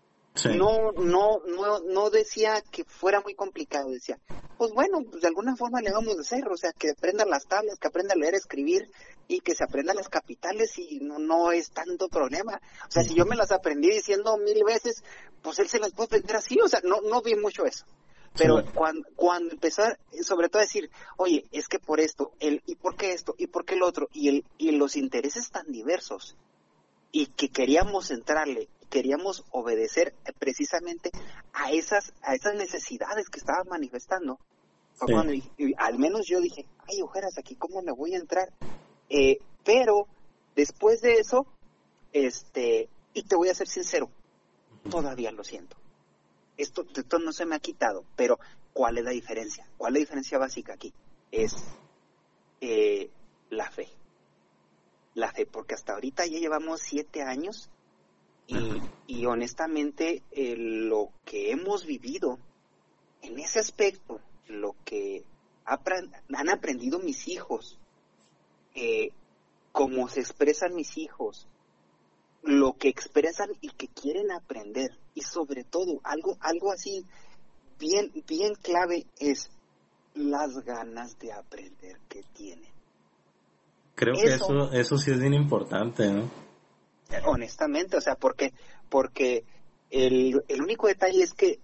No, 0.44 0.92
no, 0.92 1.40
no, 1.44 1.80
no 1.80 2.08
decía 2.08 2.62
que 2.70 2.84
fuera 2.84 3.20
muy 3.20 3.34
complicado, 3.34 3.90
decía, 3.90 4.18
pues 4.56 4.72
bueno, 4.72 5.02
pues 5.02 5.22
de 5.22 5.28
alguna 5.28 5.56
forma 5.56 5.80
le 5.80 5.90
vamos 5.90 6.16
a 6.16 6.20
hacer, 6.20 6.48
o 6.48 6.56
sea, 6.56 6.72
que 6.72 6.90
aprenda 6.90 7.24
las 7.26 7.46
tablas, 7.46 7.78
que 7.78 7.88
aprenda 7.88 8.14
a 8.14 8.16
leer, 8.16 8.34
escribir 8.34 8.88
y 9.26 9.40
que 9.40 9.54
se 9.54 9.64
aprenda 9.64 9.92
las 9.92 10.08
capitales 10.08 10.78
y 10.78 11.00
no, 11.00 11.18
no 11.18 11.50
es 11.50 11.72
tanto 11.72 12.08
problema. 12.08 12.60
O 12.88 12.90
sea, 12.90 13.02
si 13.02 13.14
yo 13.14 13.26
me 13.26 13.36
las 13.36 13.50
aprendí 13.50 13.90
diciendo 13.90 14.36
mil 14.38 14.62
veces, 14.64 15.02
pues 15.42 15.58
él 15.58 15.68
se 15.68 15.80
las 15.80 15.92
puede 15.92 16.06
aprender 16.06 16.36
así, 16.36 16.58
o 16.60 16.68
sea, 16.68 16.80
no, 16.84 17.00
no 17.00 17.22
vi 17.22 17.34
mucho 17.34 17.64
eso. 17.64 17.84
Pero 18.36 18.64
cuando, 18.74 19.06
cuando 19.16 19.52
empezó, 19.52 19.82
sobre 20.22 20.48
todo 20.48 20.60
a 20.60 20.64
decir, 20.64 20.90
oye, 21.16 21.44
es 21.50 21.68
que 21.68 21.78
por 21.78 22.00
esto, 22.00 22.32
el, 22.38 22.62
y 22.64 22.76
por 22.76 22.96
qué 22.96 23.12
esto, 23.12 23.34
y 23.36 23.48
por 23.48 23.64
qué 23.64 23.74
el 23.74 23.82
otro, 23.82 24.08
y, 24.12 24.28
el, 24.28 24.44
y 24.56 24.70
los 24.72 24.96
intereses 24.96 25.50
tan 25.50 25.70
diversos, 25.70 26.36
y 27.12 27.26
que 27.26 27.48
queríamos 27.48 28.10
entrarle, 28.10 28.68
queríamos 28.88 29.44
obedecer 29.50 30.14
precisamente 30.38 31.10
a 31.52 31.72
esas, 31.72 32.12
a 32.22 32.34
esas 32.34 32.54
necesidades 32.54 33.28
que 33.28 33.40
estaban 33.40 33.68
manifestando, 33.68 34.38
al 35.78 35.98
menos 35.98 36.26
yo 36.26 36.40
dije, 36.40 36.66
ay, 36.88 37.02
ojeras, 37.02 37.36
aquí 37.38 37.56
cómo 37.56 37.82
me 37.82 37.92
voy 37.92 38.14
a 38.14 38.18
entrar. 38.18 38.52
Eh, 39.08 39.38
pero 39.64 40.06
después 40.54 41.00
de 41.00 41.14
eso, 41.14 41.46
este, 42.12 42.88
y 43.14 43.22
te 43.22 43.34
voy 43.34 43.48
a 43.48 43.54
ser 43.54 43.66
sincero, 43.66 44.10
todavía 44.90 45.32
lo 45.32 45.42
siento 45.42 45.79
esto, 46.62 46.86
esto 46.94 47.18
no 47.18 47.32
se 47.32 47.46
me 47.46 47.56
ha 47.56 47.60
quitado, 47.60 48.04
pero 48.16 48.38
¿cuál 48.72 48.98
es 48.98 49.04
la 49.04 49.10
diferencia? 49.10 49.66
¿Cuál 49.76 49.92
es 49.92 49.94
la 49.94 50.00
diferencia 50.00 50.38
básica 50.38 50.74
aquí? 50.74 50.92
Es 51.30 51.56
eh, 52.60 53.10
la 53.50 53.70
fe. 53.70 53.88
La 55.14 55.32
fe, 55.32 55.46
porque 55.46 55.74
hasta 55.74 55.94
ahorita 55.94 56.26
ya 56.26 56.38
llevamos 56.38 56.80
siete 56.80 57.22
años 57.22 57.70
y, 59.06 59.26
honestamente 59.26 60.22
eh, 60.32 60.56
lo 60.56 61.10
que 61.24 61.52
hemos 61.52 61.86
vivido 61.86 62.38
en 63.22 63.38
ese 63.38 63.60
aspecto, 63.60 64.20
lo 64.48 64.74
que 64.84 65.24
han 65.64 66.48
aprendido 66.48 66.98
mis 66.98 67.28
hijos, 67.28 67.78
eh, 68.74 69.10
cómo 69.72 70.08
se 70.08 70.20
expresan 70.20 70.74
mis 70.74 70.96
hijos, 70.96 71.46
lo 72.42 72.72
que 72.74 72.88
expresan 72.88 73.50
y 73.60 73.68
que 73.70 73.88
quieren 73.88 74.30
aprender. 74.30 74.90
Y 75.14 75.22
sobre 75.22 75.64
todo 75.64 76.00
algo 76.04 76.36
algo 76.40 76.72
así 76.72 77.04
bien 77.78 78.10
bien 78.26 78.54
clave 78.54 79.06
es 79.18 79.50
las 80.14 80.58
ganas 80.64 81.18
de 81.18 81.32
aprender 81.32 81.98
que 82.08 82.22
tienen. 82.34 82.70
Creo 83.94 84.14
que 84.14 84.34
eso. 84.34 84.72
eso 84.72 84.96
sí 84.96 85.10
es 85.10 85.20
bien 85.20 85.34
importante 85.34 86.10
¿no? 86.10 86.30
honestamente 87.26 87.96
o 87.96 88.00
sea 88.00 88.14
porque 88.14 88.52
porque 88.88 89.44
el, 89.90 90.42
el 90.48 90.62
único 90.62 90.86
detalle 90.86 91.22
es 91.22 91.34
que 91.34 91.58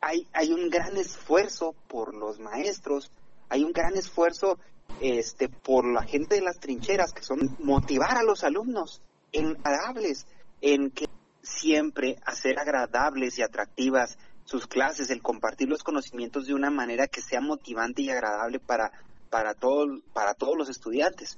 hay 0.00 0.26
hay 0.32 0.52
un 0.52 0.68
gran 0.70 0.96
esfuerzo 0.96 1.74
por 1.88 2.14
los 2.14 2.40
maestros 2.40 3.10
hay 3.48 3.64
un 3.64 3.72
gran 3.72 3.96
esfuerzo 3.96 4.58
este 5.00 5.48
por 5.48 5.86
la 5.86 6.02
gente 6.02 6.36
de 6.36 6.40
las 6.40 6.58
trincheras 6.58 7.12
que 7.12 7.22
son 7.22 7.56
motivar 7.60 8.16
a 8.16 8.22
los 8.22 8.42
alumnos 8.42 9.02
en 9.32 9.56
agradables, 9.62 10.26
en 10.60 10.90
que 10.90 11.06
siempre 11.42 12.18
hacer 12.24 12.58
agradables 12.58 13.38
y 13.38 13.42
atractivas 13.42 14.18
sus 14.44 14.66
clases, 14.66 15.10
el 15.10 15.22
compartir 15.22 15.68
los 15.68 15.82
conocimientos 15.82 16.46
de 16.46 16.54
una 16.54 16.70
manera 16.70 17.08
que 17.08 17.20
sea 17.20 17.40
motivante 17.40 18.02
y 18.02 18.10
agradable 18.10 18.60
para, 18.60 18.92
para, 19.30 19.54
todo, 19.54 19.86
para 20.12 20.34
todos 20.34 20.56
los 20.56 20.68
estudiantes. 20.68 21.36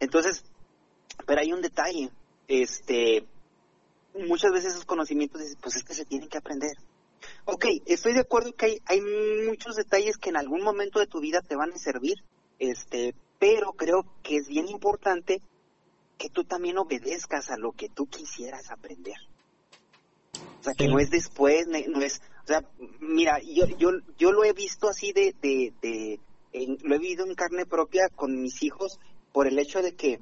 Entonces, 0.00 0.44
pero 1.26 1.40
hay 1.40 1.52
un 1.52 1.62
detalle, 1.62 2.10
este, 2.48 3.24
muchas 4.14 4.50
veces 4.52 4.72
esos 4.72 4.84
conocimientos, 4.84 5.42
pues 5.62 5.76
es 5.76 5.84
que 5.84 5.94
se 5.94 6.04
tienen 6.04 6.28
que 6.28 6.38
aprender. 6.38 6.76
Ok, 7.44 7.66
estoy 7.86 8.14
de 8.14 8.20
acuerdo 8.20 8.52
que 8.54 8.66
hay, 8.66 8.78
hay 8.86 9.00
muchos 9.48 9.76
detalles 9.76 10.16
que 10.16 10.30
en 10.30 10.36
algún 10.36 10.62
momento 10.62 10.98
de 10.98 11.06
tu 11.06 11.20
vida 11.20 11.40
te 11.40 11.56
van 11.56 11.72
a 11.72 11.78
servir, 11.78 12.16
este, 12.58 13.14
pero 13.38 13.72
creo 13.72 14.04
que 14.22 14.36
es 14.36 14.48
bien 14.48 14.68
importante 14.68 15.42
que 16.20 16.28
tú 16.28 16.44
también 16.44 16.76
obedezcas 16.76 17.50
a 17.50 17.56
lo 17.56 17.72
que 17.72 17.88
tú 17.88 18.06
quisieras 18.06 18.70
aprender. 18.70 19.16
O 20.60 20.62
sea, 20.62 20.74
que 20.74 20.86
no 20.86 20.98
es 20.98 21.08
después, 21.08 21.66
no 21.66 22.02
es, 22.02 22.20
o 22.44 22.46
sea, 22.46 22.62
mira, 23.00 23.38
yo, 23.42 23.66
yo, 23.78 23.88
yo 24.18 24.30
lo 24.30 24.44
he 24.44 24.52
visto 24.52 24.90
así 24.90 25.12
de, 25.14 25.34
de, 25.40 25.72
de 25.80 26.20
lo 26.82 26.94
he 26.94 26.98
vivido 26.98 27.24
en 27.24 27.34
carne 27.34 27.64
propia 27.64 28.10
con 28.10 28.38
mis 28.38 28.62
hijos 28.62 29.00
por 29.32 29.46
el 29.46 29.58
hecho 29.58 29.80
de 29.80 29.94
que 29.94 30.20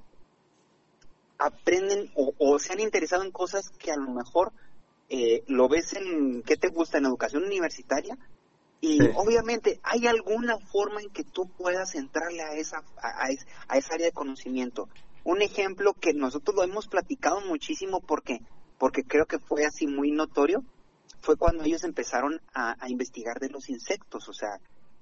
aprenden 1.36 2.12
o, 2.14 2.58
se 2.60 2.74
han 2.74 2.80
interesado 2.80 3.24
en 3.24 3.32
cosas 3.32 3.68
que 3.70 3.90
a 3.90 3.96
lo 3.96 4.12
mejor 4.12 4.52
eh, 5.08 5.42
lo 5.48 5.68
ves 5.68 5.94
en, 5.94 6.42
¿qué 6.42 6.56
te 6.56 6.68
gusta? 6.68 6.98
En 6.98 7.06
educación 7.06 7.42
universitaria. 7.42 8.16
Y 8.80 9.00
obviamente 9.16 9.80
hay 9.82 10.06
alguna 10.06 10.58
forma 10.58 11.00
en 11.00 11.10
que 11.10 11.24
tú 11.24 11.48
puedas 11.48 11.96
entrarle 11.96 12.42
a 12.42 12.52
esa, 12.52 12.84
a, 13.02 13.26
a 13.66 13.76
esa 13.76 13.94
área 13.94 14.06
de 14.06 14.12
conocimiento 14.12 14.88
un 15.28 15.42
ejemplo 15.42 15.92
que 15.92 16.14
nosotros 16.14 16.56
lo 16.56 16.62
hemos 16.62 16.88
platicado 16.88 17.42
muchísimo 17.42 18.00
porque, 18.00 18.40
porque 18.78 19.04
creo 19.04 19.26
que 19.26 19.38
fue 19.38 19.66
así 19.66 19.86
muy 19.86 20.10
notorio, 20.10 20.64
fue 21.20 21.36
cuando 21.36 21.64
ellos 21.64 21.84
empezaron 21.84 22.40
a, 22.54 22.76
investigar 22.88 23.38
de 23.38 23.50
los 23.50 23.68
insectos, 23.68 24.26
o 24.30 24.32
sea, 24.32 24.58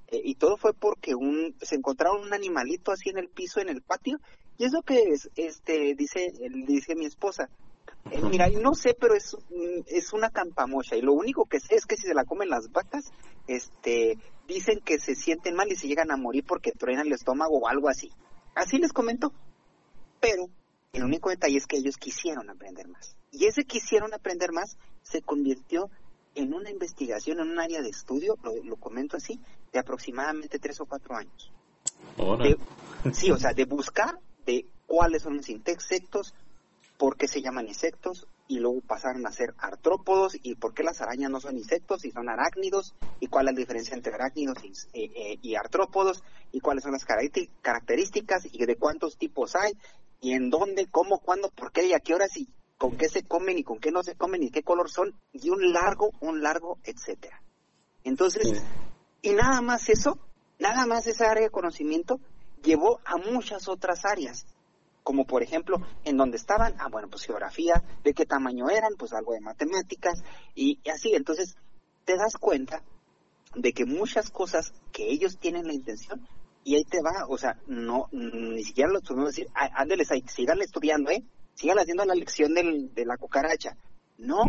eh, 0.09 0.21
y 0.25 0.35
todo 0.35 0.57
fue 0.57 0.75
porque 0.75 1.15
un, 1.15 1.55
se 1.63 1.77
encontraron 1.77 2.23
un 2.23 2.35
animalito 2.35 2.91
así 2.91 3.09
en 3.09 3.19
el 3.19 3.29
piso, 3.29 3.61
en 3.61 3.69
el 3.69 3.83
patio, 3.83 4.19
y 4.59 4.65
es 4.65 4.73
lo 4.73 4.83
que 4.83 5.01
es, 5.11 5.31
este, 5.37 5.95
dice, 5.95 6.33
dice 6.67 6.97
mi 6.97 7.07
esposa, 7.07 7.49
eh, 8.11 8.21
mira, 8.29 8.49
no 8.49 8.75
sé, 8.75 8.97
pero 8.99 9.15
es, 9.15 9.37
es 9.87 10.13
una 10.13 10.31
campamocha, 10.31 10.97
y 10.97 11.03
lo 11.03 11.13
único 11.13 11.45
que 11.45 11.61
sé 11.61 11.77
es 11.77 11.87
que 11.87 11.97
si 11.97 12.03
se 12.03 12.15
la 12.15 12.25
comen 12.25 12.49
las 12.49 12.73
vacas, 12.73 13.13
este, 13.47 14.19
dicen 14.49 14.81
que 14.81 14.99
se 14.99 15.15
sienten 15.15 15.55
mal 15.55 15.71
y 15.71 15.77
se 15.77 15.87
llegan 15.87 16.11
a 16.11 16.17
morir 16.17 16.43
porque 16.45 16.73
truenan 16.73 17.07
el 17.07 17.13
estómago 17.13 17.59
o 17.59 17.69
algo 17.69 17.89
así. 17.89 18.11
Así 18.57 18.79
les 18.79 18.93
comento. 18.93 19.33
Pero 20.21 20.49
el 20.93 21.05
único 21.05 21.31
detalle 21.31 21.59
es 21.59 21.67
que 21.67 21.77
ellos 21.77 21.97
quisieron 21.97 22.49
aprender 22.51 22.89
más. 22.89 23.17
Y 23.33 23.47
ese 23.47 23.65
quisieron 23.65 24.15
aprender 24.15 24.53
más 24.53 24.79
se 25.03 25.23
convirtió 25.23 25.91
en 26.35 26.53
una 26.53 26.71
investigación, 26.71 27.41
en 27.41 27.51
un 27.51 27.61
área 27.61 27.81
de 27.83 27.89
estudio, 27.89 28.37
lo, 28.43 28.77
comento 28.77 29.17
así, 29.17 29.41
de 29.73 29.79
aproximadamente 29.79 30.59
tres 30.59 30.81
o 30.81 30.87
cuatro 30.87 31.17
años. 31.17 31.51
sí, 33.13 33.31
o 33.31 33.39
sea, 33.39 33.53
de 33.53 33.65
buscar 33.65 34.19
de 34.45 34.67
cuáles 34.87 35.23
son 35.23 35.37
los 35.37 35.49
insectos, 35.49 36.35
por 36.99 37.17
qué 37.17 37.27
se 37.27 37.43
llaman 37.43 37.69
insectos, 37.69 38.27
y 38.49 38.61
luego 38.61 38.81
pasaron 38.81 39.27
a 39.27 39.33
ser 39.33 39.55
artrópodos 39.59 40.37
y 40.43 40.55
por 40.55 40.73
qué 40.73 40.83
las 40.83 41.01
arañas 41.01 41.31
no 41.31 41.41
son 41.41 41.57
insectos 41.57 42.05
y 42.05 42.13
son 42.13 42.29
arácnidos 42.29 42.95
y 43.21 43.27
cuál 43.27 43.49
es 43.49 43.55
la 43.55 43.59
diferencia 43.59 43.95
entre 43.95 44.15
arácnidos 44.15 44.59
y, 44.63 44.73
eh, 44.93 45.39
y 45.43 45.55
artrópodos 45.57 46.23
y 46.53 46.61
cuáles 46.61 46.85
son 46.85 46.93
las 46.93 47.05
características 47.05 48.47
y 48.51 48.65
de 48.65 48.77
cuántos 48.77 49.19
tipos 49.19 49.57
hay 49.57 49.73
y 50.21 50.33
en 50.33 50.51
dónde, 50.51 50.87
cómo, 50.87 51.19
cuándo, 51.19 51.51
por 51.51 51.73
qué 51.73 51.87
y 51.87 51.93
a 51.93 52.01
qué 52.01 52.15
horas 52.15 52.37
y 52.37 52.49
con 52.79 52.97
qué 52.97 53.09
se 53.09 53.23
comen 53.23 53.59
y 53.59 53.65
con 53.65 53.79
qué 53.79 53.91
no 53.91 54.03
se 54.03 54.15
comen 54.15 54.43
y 54.43 54.51
qué 54.51 54.63
color 54.63 54.91
son 54.91 55.15
y 55.33 55.51
un 55.51 55.73
largo, 55.73 56.11
un 56.21 56.43
largo, 56.43 56.79
etcétera. 56.85 57.43
Entonces, 58.05 58.63
y 59.23 59.33
nada 59.33 59.61
más 59.61 59.89
eso, 59.89 60.19
nada 60.59 60.87
más 60.87 61.07
esa 61.07 61.31
área 61.31 61.45
de 61.45 61.51
conocimiento 61.51 62.21
llevó 62.63 63.01
a 63.05 63.17
muchas 63.17 63.69
otras 63.69 64.05
áreas 64.05 64.47
como 65.07 65.25
por 65.25 65.45
ejemplo 65.45 65.81
en 66.03 66.17
dónde 66.17 66.37
estaban, 66.37 66.75
ah 66.81 66.89
bueno, 66.91 67.07
pues 67.09 67.23
geografía, 67.23 67.81
de 68.03 68.13
qué 68.13 68.27
tamaño 68.27 68.69
eran, 68.69 68.97
pues 68.99 69.13
algo 69.13 69.35
de 69.35 69.41
matemáticas 69.41 70.25
y, 70.53 70.81
así, 70.93 71.15
entonces 71.15 71.55
te 72.05 72.17
das 72.17 72.37
cuenta 72.37 72.83
de 73.55 73.73
que 73.73 73.85
muchas 73.85 74.33
cosas 74.33 74.73
que 74.91 75.09
ellos 75.09 75.39
tienen 75.39 75.69
la 75.69 75.75
intención 75.75 76.27
y 76.65 76.75
ahí 76.75 76.83
te 76.83 77.03
va, 77.03 77.25
o 77.29 77.39
sea, 77.39 77.57
no, 77.69 78.09
ni 78.11 78.65
siquiera 78.65 78.91
lo 78.91 79.01
tuvimos 79.01 79.29
decir, 79.29 79.47
ándeles 79.55 80.11
ahí, 80.11 80.25
síganle 80.27 80.65
estudiando, 80.65 81.13
¿eh? 81.13 81.23
Sigan 81.55 81.79
haciendo 81.79 82.05
la 82.05 82.17
lección 82.17 82.53
del, 82.53 82.93
de 82.93 83.07
la 83.07 83.17
cucaracha. 83.17 83.77
No, 84.19 84.43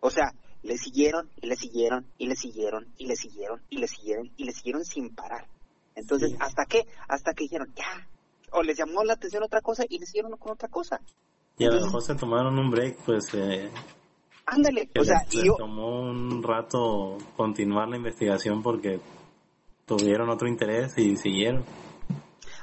o 0.00 0.10
sea, 0.10 0.32
le 0.62 0.78
siguieron 0.78 1.28
y 1.36 1.48
le 1.48 1.56
siguieron 1.56 2.06
y 2.16 2.28
le 2.28 2.36
siguieron 2.36 2.94
y 2.96 3.08
le 3.08 3.16
siguieron 3.16 3.62
y 3.68 3.76
le 3.76 3.88
siguieron 3.88 4.32
y 4.38 4.44
le 4.44 4.52
siguieron 4.52 4.86
sin 4.86 5.14
parar. 5.14 5.46
Entonces, 5.94 6.34
¿hasta 6.40 6.64
qué? 6.64 6.86
Hasta 7.08 7.34
que 7.34 7.44
dijeron, 7.44 7.74
ya, 7.76 8.08
o 8.52 8.62
les 8.62 8.76
llamó 8.76 9.04
la 9.04 9.14
atención 9.14 9.42
otra 9.42 9.60
cosa 9.60 9.84
y 9.88 9.98
les 9.98 10.08
hicieron 10.08 10.36
con 10.36 10.52
otra 10.52 10.68
cosa. 10.68 11.00
Y 11.58 11.64
a 11.64 11.70
lo 11.70 11.80
mejor 11.80 12.02
se 12.02 12.14
tomaron 12.14 12.58
un 12.58 12.70
break, 12.70 12.96
pues. 13.04 13.32
Eh, 13.34 13.70
ándale, 14.44 14.90
o 14.98 15.04
sea, 15.04 15.24
y 15.30 15.46
yo... 15.46 15.54
tomó 15.56 16.02
un 16.02 16.42
rato 16.42 17.16
continuar 17.36 17.88
la 17.88 17.96
investigación 17.96 18.62
porque 18.62 19.00
tuvieron 19.86 20.28
otro 20.28 20.48
interés 20.48 20.96
y 20.98 21.16
siguieron. 21.16 21.64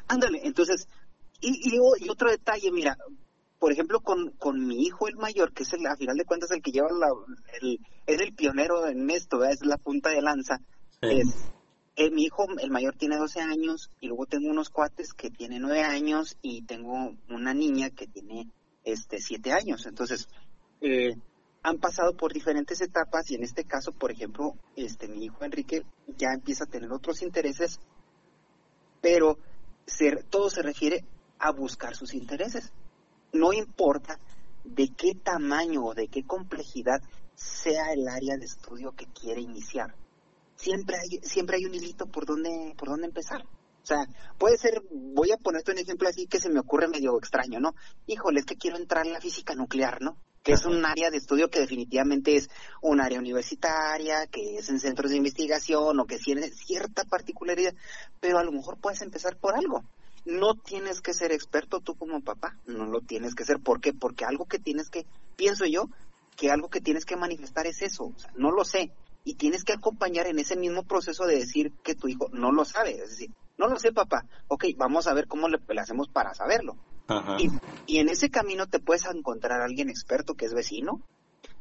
Ándale, 0.07 0.41
entonces, 0.43 0.87
y, 1.39 1.75
y, 1.75 2.09
otro 2.09 2.29
detalle, 2.29 2.71
mira, 2.71 2.97
por 3.57 3.71
ejemplo, 3.71 4.01
con, 4.01 4.31
con 4.31 4.67
mi 4.67 4.83
hijo 4.83 5.07
el 5.07 5.15
mayor, 5.15 5.53
que 5.53 5.63
es 5.63 5.73
el, 5.73 5.87
a 5.87 5.95
final 5.95 6.17
de 6.17 6.25
cuentas 6.25 6.51
el 6.51 6.61
que 6.61 6.71
lleva 6.71 6.89
la, 6.91 7.07
el, 7.61 7.79
es 8.05 8.21
el 8.21 8.33
pionero 8.33 8.87
en 8.87 9.09
esto, 9.09 9.43
es 9.43 9.65
la 9.65 9.77
punta 9.77 10.09
de 10.09 10.21
lanza, 10.21 10.59
es, 11.01 11.51
eh, 11.95 12.09
mi 12.09 12.23
hijo, 12.23 12.47
el 12.59 12.71
mayor, 12.71 12.95
tiene 12.95 13.17
12 13.17 13.41
años 13.41 13.91
y 13.99 14.07
luego 14.07 14.25
tengo 14.25 14.49
unos 14.49 14.69
cuates 14.69 15.13
que 15.13 15.29
tienen 15.29 15.61
9 15.61 15.83
años 15.83 16.37
y 16.41 16.63
tengo 16.63 17.15
una 17.29 17.53
niña 17.53 17.91
que 17.91 18.07
tiene 18.07 18.49
este 18.83 19.19
7 19.19 19.51
años. 19.51 19.85
Entonces, 19.85 20.27
eh, 20.81 21.15
han 21.61 21.77
pasado 21.77 22.17
por 22.17 22.33
diferentes 22.33 22.81
etapas 22.81 23.29
y 23.29 23.35
en 23.35 23.43
este 23.43 23.65
caso, 23.65 23.91
por 23.91 24.11
ejemplo, 24.11 24.55
este 24.75 25.07
mi 25.07 25.25
hijo 25.25 25.45
Enrique 25.45 25.83
ya 26.17 26.33
empieza 26.33 26.63
a 26.63 26.67
tener 26.67 26.91
otros 26.91 27.21
intereses, 27.21 27.79
pero 28.99 29.37
todo 30.29 30.49
se 30.49 30.63
refiere 30.63 31.05
a 31.37 31.51
buscar 31.51 31.95
sus 31.95 32.15
intereses. 32.15 32.73
No 33.33 33.53
importa 33.53 34.19
de 34.63 34.89
qué 34.97 35.13
tamaño 35.13 35.85
o 35.85 35.93
de 35.93 36.07
qué 36.07 36.23
complejidad 36.23 37.01
sea 37.35 37.93
el 37.93 38.07
área 38.07 38.37
de 38.37 38.45
estudio 38.45 38.93
que 38.95 39.05
quiere 39.05 39.41
iniciar 39.41 39.95
siempre 40.63 40.95
hay, 40.97 41.19
siempre 41.23 41.57
hay 41.57 41.65
un 41.65 41.75
hilito 41.75 42.05
por 42.05 42.25
donde, 42.25 42.73
por 42.77 42.89
dónde 42.89 43.07
empezar. 43.07 43.43
O 43.43 43.85
sea, 43.85 44.07
puede 44.37 44.57
ser, 44.57 44.81
voy 44.91 45.31
a 45.31 45.37
ponerte 45.37 45.71
un 45.71 45.77
ejemplo 45.77 46.07
así 46.07 46.25
que 46.25 46.39
se 46.39 46.49
me 46.49 46.61
ocurre 46.61 46.87
medio 46.87 47.17
extraño, 47.17 47.59
¿no? 47.59 47.75
Híjole, 48.07 48.39
es 48.39 48.45
que 48.45 48.55
quiero 48.55 48.77
entrar 48.77 49.05
en 49.05 49.11
la 49.11 49.19
física 49.19 49.55
nuclear, 49.55 50.01
¿no? 50.01 50.15
Que 50.41 50.53
es 50.53 50.65
un 50.65 50.85
área 50.85 51.09
de 51.09 51.17
estudio 51.17 51.49
que 51.49 51.59
definitivamente 51.59 52.37
es 52.37 52.49
un 52.81 53.01
área 53.01 53.19
universitaria, 53.19 54.25
que 54.27 54.55
es 54.55 54.69
en 54.69 54.79
centros 54.79 55.11
de 55.11 55.17
investigación 55.17 55.99
o 55.99 56.05
que 56.05 56.17
tiene 56.17 56.49
cierta 56.51 57.03
particularidad, 57.03 57.73
pero 58.21 58.37
a 58.37 58.43
lo 58.43 58.53
mejor 58.53 58.77
puedes 58.77 59.01
empezar 59.01 59.35
por 59.37 59.55
algo. 59.55 59.83
No 60.25 60.55
tienes 60.55 61.01
que 61.01 61.13
ser 61.13 61.33
experto 61.33 61.81
tú 61.81 61.95
como 61.95 62.21
papá, 62.21 62.57
no 62.65 62.85
lo 62.85 63.01
tienes 63.01 63.35
que 63.35 63.43
ser. 63.43 63.59
¿Por 63.59 63.81
qué? 63.81 63.93
Porque 63.93 64.23
algo 64.23 64.45
que 64.45 64.59
tienes 64.59 64.89
que, 64.89 65.05
pienso 65.35 65.65
yo, 65.65 65.89
que 66.37 66.51
algo 66.51 66.69
que 66.69 66.79
tienes 66.79 67.03
que 67.03 67.17
manifestar 67.17 67.67
es 67.67 67.81
eso. 67.81 68.05
O 68.05 68.17
sea, 68.17 68.31
no 68.37 68.51
lo 68.51 68.63
sé, 68.63 68.91
y 69.23 69.35
tienes 69.35 69.63
que 69.63 69.73
acompañar 69.73 70.27
en 70.27 70.39
ese 70.39 70.55
mismo 70.55 70.83
proceso 70.83 71.25
de 71.25 71.35
decir 71.35 71.71
que 71.83 71.95
tu 71.95 72.07
hijo 72.07 72.29
no 72.33 72.51
lo 72.51 72.65
sabe. 72.65 72.91
Es 72.91 73.11
decir, 73.11 73.31
no 73.57 73.67
lo 73.67 73.79
sé, 73.79 73.91
papá. 73.91 74.25
Ok, 74.47 74.65
vamos 74.77 75.07
a 75.07 75.13
ver 75.13 75.27
cómo 75.27 75.47
le, 75.47 75.59
hacemos 75.79 76.09
para 76.09 76.33
saberlo. 76.33 76.75
Y, 77.37 77.49
y, 77.85 77.99
en 77.99 78.09
ese 78.09 78.29
camino 78.29 78.67
te 78.67 78.79
puedes 78.79 79.05
encontrar 79.05 79.61
a 79.61 79.65
alguien 79.65 79.89
experto 79.89 80.35
que 80.35 80.45
es 80.45 80.53
vecino, 80.53 81.01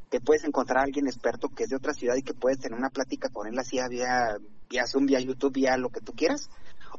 te 0.09 0.21
puedes 0.21 0.45
encontrar 0.45 0.79
a 0.79 0.85
alguien 0.85 1.09
experto 1.09 1.49
que 1.49 1.65
es 1.65 1.71
de 1.71 1.77
otra 1.77 1.95
ciudad 1.95 2.15
y 2.15 2.23
que 2.23 2.33
puedes 2.33 2.61
tener 2.61 2.79
una 2.79 2.91
plática 2.91 3.29
con 3.29 3.49
él 3.49 3.59
así 3.59 3.79
vía, 3.91 4.37
vía 4.71 4.87
Zoom, 4.87 5.07
vía 5.07 5.19
YouTube, 5.19 5.55
vía 5.55 5.77
lo 5.77 5.89
que 5.89 6.01
tú 6.01 6.13
quieras. 6.13 6.49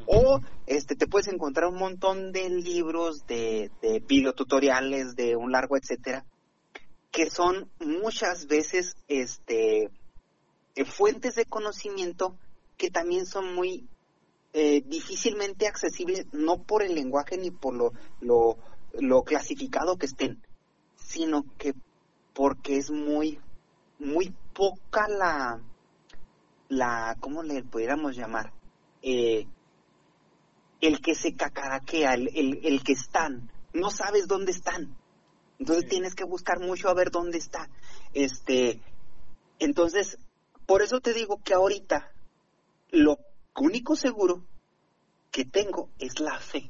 O 0.08 0.42
este 0.66 0.96
te 0.96 1.08
puedes 1.08 1.28
encontrar 1.28 1.70
un 1.70 1.78
montón 1.78 2.32
de 2.32 2.50
libros, 2.50 3.26
de, 3.28 3.72
de 3.82 4.00
videotutoriales, 4.00 5.16
de 5.16 5.36
un 5.36 5.52
largo, 5.52 5.78
etcétera, 5.78 6.26
que 7.12 7.30
son 7.30 7.70
muchas 7.80 8.48
veces 8.48 8.96
este 9.08 9.90
eh, 10.76 10.86
fuentes 10.86 11.36
de 11.36 11.46
conocimiento 11.46 12.38
que 12.78 12.90
también 12.90 13.26
son 13.26 13.54
muy 13.54 13.88
eh, 14.54 14.84
difícilmente 14.86 15.68
accesibles, 15.68 16.28
no 16.32 16.64
por 16.64 16.84
el 16.84 16.96
lenguaje 16.96 17.38
ni 17.38 17.52
por 17.52 17.74
lo, 17.74 17.94
lo, 18.22 19.24
clasificado 19.24 19.98
que 19.98 20.06
estén, 20.06 20.42
sino 20.96 21.46
que 21.58 21.74
porque 22.34 22.78
es 22.78 22.92
muy, 22.92 23.40
muy 24.00 24.34
poca 24.54 25.08
la, 25.08 25.62
la, 26.70 27.18
¿cómo 27.20 27.42
le 27.42 27.64
pudiéramos 27.64 28.16
llamar? 28.16 28.54
Eh, 29.02 29.48
el 30.82 31.02
que 31.02 31.16
se 31.16 31.36
cacaraquea, 31.36 32.14
el, 32.14 32.30
el, 32.36 32.60
el, 32.64 32.84
que 32.84 32.94
están, 32.94 33.52
no 33.74 33.90
sabes 33.90 34.28
dónde 34.28 34.52
están. 34.52 34.96
Entonces 35.58 35.88
tienes 35.88 36.14
que 36.14 36.26
buscar 36.26 36.60
mucho 36.60 36.90
a 36.90 36.94
ver 36.94 37.10
dónde 37.10 37.38
está. 37.38 37.70
Este, 38.14 38.82
entonces, 39.60 40.18
por 40.66 40.82
eso 40.82 41.00
te 41.00 41.14
digo 41.14 41.42
que 41.44 41.54
ahorita 41.54 42.12
lo 42.92 43.20
único 43.56 43.96
seguro 43.96 44.44
que 45.32 45.46
tengo 45.46 45.90
es 46.00 46.20
la 46.20 46.40
fe. 46.40 46.70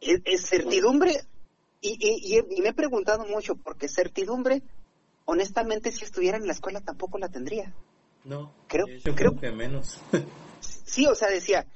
Es, 0.00 0.46
certidumbre, 0.46 1.24
y, 1.82 2.40
me 2.62 2.68
he 2.68 2.72
preguntado 2.72 3.26
mucho, 3.26 3.54
porque 3.56 3.88
certidumbre, 3.88 4.62
honestamente, 5.26 5.92
si 5.92 6.04
estuviera 6.04 6.38
en 6.38 6.46
la 6.46 6.52
escuela 6.52 6.80
tampoco 6.80 7.18
la 7.18 7.28
tendría. 7.28 7.74
No, 8.24 8.52
creo, 8.66 8.86
yo 8.86 9.14
creo, 9.14 9.38
que 9.38 9.50
menos. 9.50 9.98
sí, 10.60 11.06
o 11.06 11.14
sea, 11.14 11.28
decía, 11.28 11.66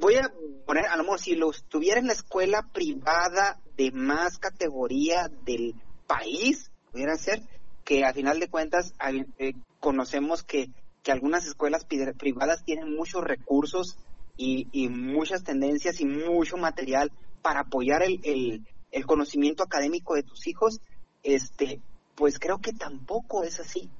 voy 0.00 0.16
a 0.16 0.32
poner, 0.66 0.86
a 0.86 0.96
lo 0.96 1.04
mejor, 1.04 1.20
si 1.20 1.34
lo 1.34 1.50
estuviera 1.50 2.00
en 2.00 2.06
la 2.06 2.12
escuela 2.12 2.68
privada 2.72 3.60
de 3.76 3.92
más 3.92 4.38
categoría 4.38 5.30
del 5.44 5.74
país, 6.06 6.70
pudiera 6.90 7.16
ser 7.16 7.42
que 7.90 8.04
a 8.04 8.12
final 8.12 8.38
de 8.38 8.48
cuentas 8.48 8.94
eh, 9.40 9.54
conocemos 9.80 10.44
que, 10.44 10.70
que 11.02 11.10
algunas 11.10 11.44
escuelas 11.44 11.84
privadas 11.84 12.62
tienen 12.64 12.94
muchos 12.94 13.24
recursos 13.24 13.98
y, 14.36 14.68
y, 14.70 14.88
muchas 14.88 15.42
tendencias 15.42 16.00
y 16.00 16.04
mucho 16.04 16.56
material 16.56 17.10
para 17.42 17.62
apoyar 17.62 18.04
el, 18.04 18.64
el, 18.92 19.06
conocimiento 19.06 19.64
académico 19.64 20.14
de 20.14 20.22
tus 20.22 20.46
hijos, 20.46 20.80
este, 21.24 21.80
pues 22.14 22.38
creo 22.38 22.60
que 22.60 22.72
tampoco 22.72 23.42
es 23.42 23.58
así. 23.58 23.90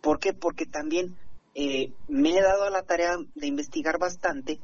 ¿Por 0.00 0.18
qué? 0.18 0.32
Porque 0.32 0.66
también 0.66 1.16
eh, 1.54 1.92
me 2.08 2.36
he 2.36 2.42
dado 2.42 2.64
a 2.64 2.70
la 2.70 2.82
tarea 2.82 3.16
de 3.36 3.46
investigar 3.46 4.00
bastante 4.00 4.58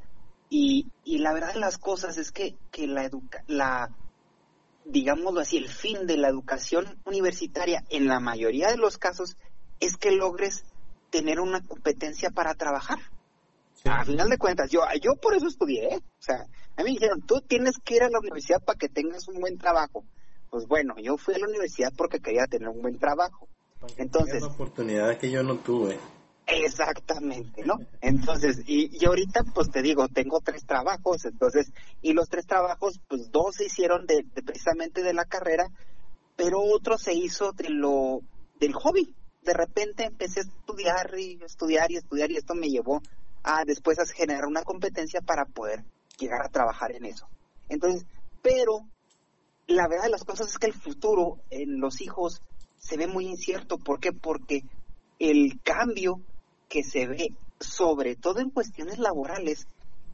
y, 0.50 0.88
y 1.04 1.18
la 1.18 1.32
verdad 1.32 1.54
de 1.54 1.60
las 1.60 1.78
cosas 1.78 2.18
es 2.18 2.32
que, 2.32 2.56
que 2.72 2.88
la, 2.88 3.04
educa 3.04 3.44
la, 3.46 3.94
digámoslo 4.84 5.40
así, 5.40 5.56
el 5.56 5.68
fin 5.68 6.06
de 6.06 6.16
la 6.16 6.28
educación 6.28 6.98
universitaria 7.04 7.84
en 7.90 8.06
la 8.06 8.20
mayoría 8.20 8.68
de 8.68 8.76
los 8.76 8.98
casos 8.98 9.36
es 9.80 9.96
que 9.96 10.12
logres 10.12 10.64
tener 11.10 11.40
una 11.40 11.60
competencia 11.60 12.30
para 12.30 12.54
trabajar. 12.54 12.98
A 13.84 14.04
final 14.04 14.28
de 14.28 14.38
cuentas, 14.38 14.70
yo, 14.70 14.80
yo 15.02 15.16
por 15.16 15.34
eso 15.34 15.48
estudié, 15.48 15.94
¿eh? 15.94 15.98
o 15.98 16.22
sea, 16.22 16.46
a 16.76 16.82
mí 16.82 16.84
me 16.84 16.90
dijeron, 16.90 17.20
tú 17.22 17.40
tienes 17.40 17.78
que 17.84 17.96
ir 17.96 18.02
a 18.04 18.08
la 18.08 18.20
universidad 18.20 18.62
para 18.62 18.78
que 18.78 18.88
tengas 18.88 19.26
un 19.28 19.40
buen 19.40 19.58
trabajo. 19.58 20.04
Pues 20.50 20.66
bueno, 20.66 20.94
yo 21.02 21.16
fui 21.16 21.34
a 21.34 21.38
la 21.38 21.48
universidad 21.48 21.92
porque 21.96 22.20
quería 22.20 22.46
tener 22.46 22.68
un 22.68 22.80
buen 22.80 22.98
trabajo. 22.98 23.48
Entonces, 23.96 24.42
una 24.42 24.52
oportunidad 24.52 25.18
que 25.18 25.30
yo 25.30 25.42
no 25.42 25.56
tuve. 25.56 25.98
Exactamente, 26.46 27.64
¿no? 27.64 27.78
Entonces, 28.00 28.62
y, 28.66 28.90
y, 28.92 29.06
ahorita, 29.06 29.44
pues 29.54 29.70
te 29.70 29.80
digo, 29.80 30.08
tengo 30.08 30.40
tres 30.40 30.66
trabajos, 30.66 31.24
entonces, 31.24 31.72
y 32.02 32.12
los 32.12 32.28
tres 32.28 32.46
trabajos, 32.46 33.00
pues 33.08 33.30
dos 33.30 33.56
se 33.56 33.66
hicieron 33.66 34.06
de, 34.06 34.24
precisamente 34.44 35.02
de 35.02 35.14
la 35.14 35.24
carrera, 35.24 35.68
pero 36.36 36.60
otro 36.60 36.98
se 36.98 37.14
hizo 37.14 37.52
de 37.52 37.70
lo, 37.70 38.20
del 38.58 38.72
hobby, 38.72 39.14
de 39.42 39.54
repente 39.54 40.04
empecé 40.04 40.40
a 40.40 40.42
estudiar 40.42 41.18
y 41.18 41.38
estudiar 41.42 41.90
y 41.90 41.96
estudiar 41.96 42.30
y 42.30 42.36
esto 42.36 42.54
me 42.54 42.68
llevó 42.68 43.02
a 43.42 43.64
después 43.64 43.98
a 43.98 44.06
generar 44.06 44.46
una 44.46 44.62
competencia 44.62 45.20
para 45.20 45.44
poder 45.44 45.84
llegar 46.18 46.42
a 46.42 46.48
trabajar 46.48 46.92
en 46.92 47.04
eso. 47.04 47.28
Entonces, 47.68 48.06
pero 48.40 48.86
la 49.66 49.88
verdad 49.88 50.04
de 50.04 50.10
las 50.10 50.24
cosas 50.24 50.48
es 50.48 50.58
que 50.58 50.66
el 50.66 50.74
futuro 50.74 51.40
en 51.50 51.80
los 51.80 52.00
hijos 52.00 52.42
se 52.78 52.96
ve 52.96 53.06
muy 53.06 53.26
incierto. 53.26 53.78
¿Por 53.78 54.00
qué? 54.00 54.12
Porque 54.12 54.62
el 55.18 55.60
cambio 55.62 56.20
que 56.72 56.82
se 56.82 57.06
ve, 57.06 57.34
sobre 57.60 58.16
todo 58.16 58.40
en 58.40 58.48
cuestiones 58.48 58.98
laborales, 58.98 59.66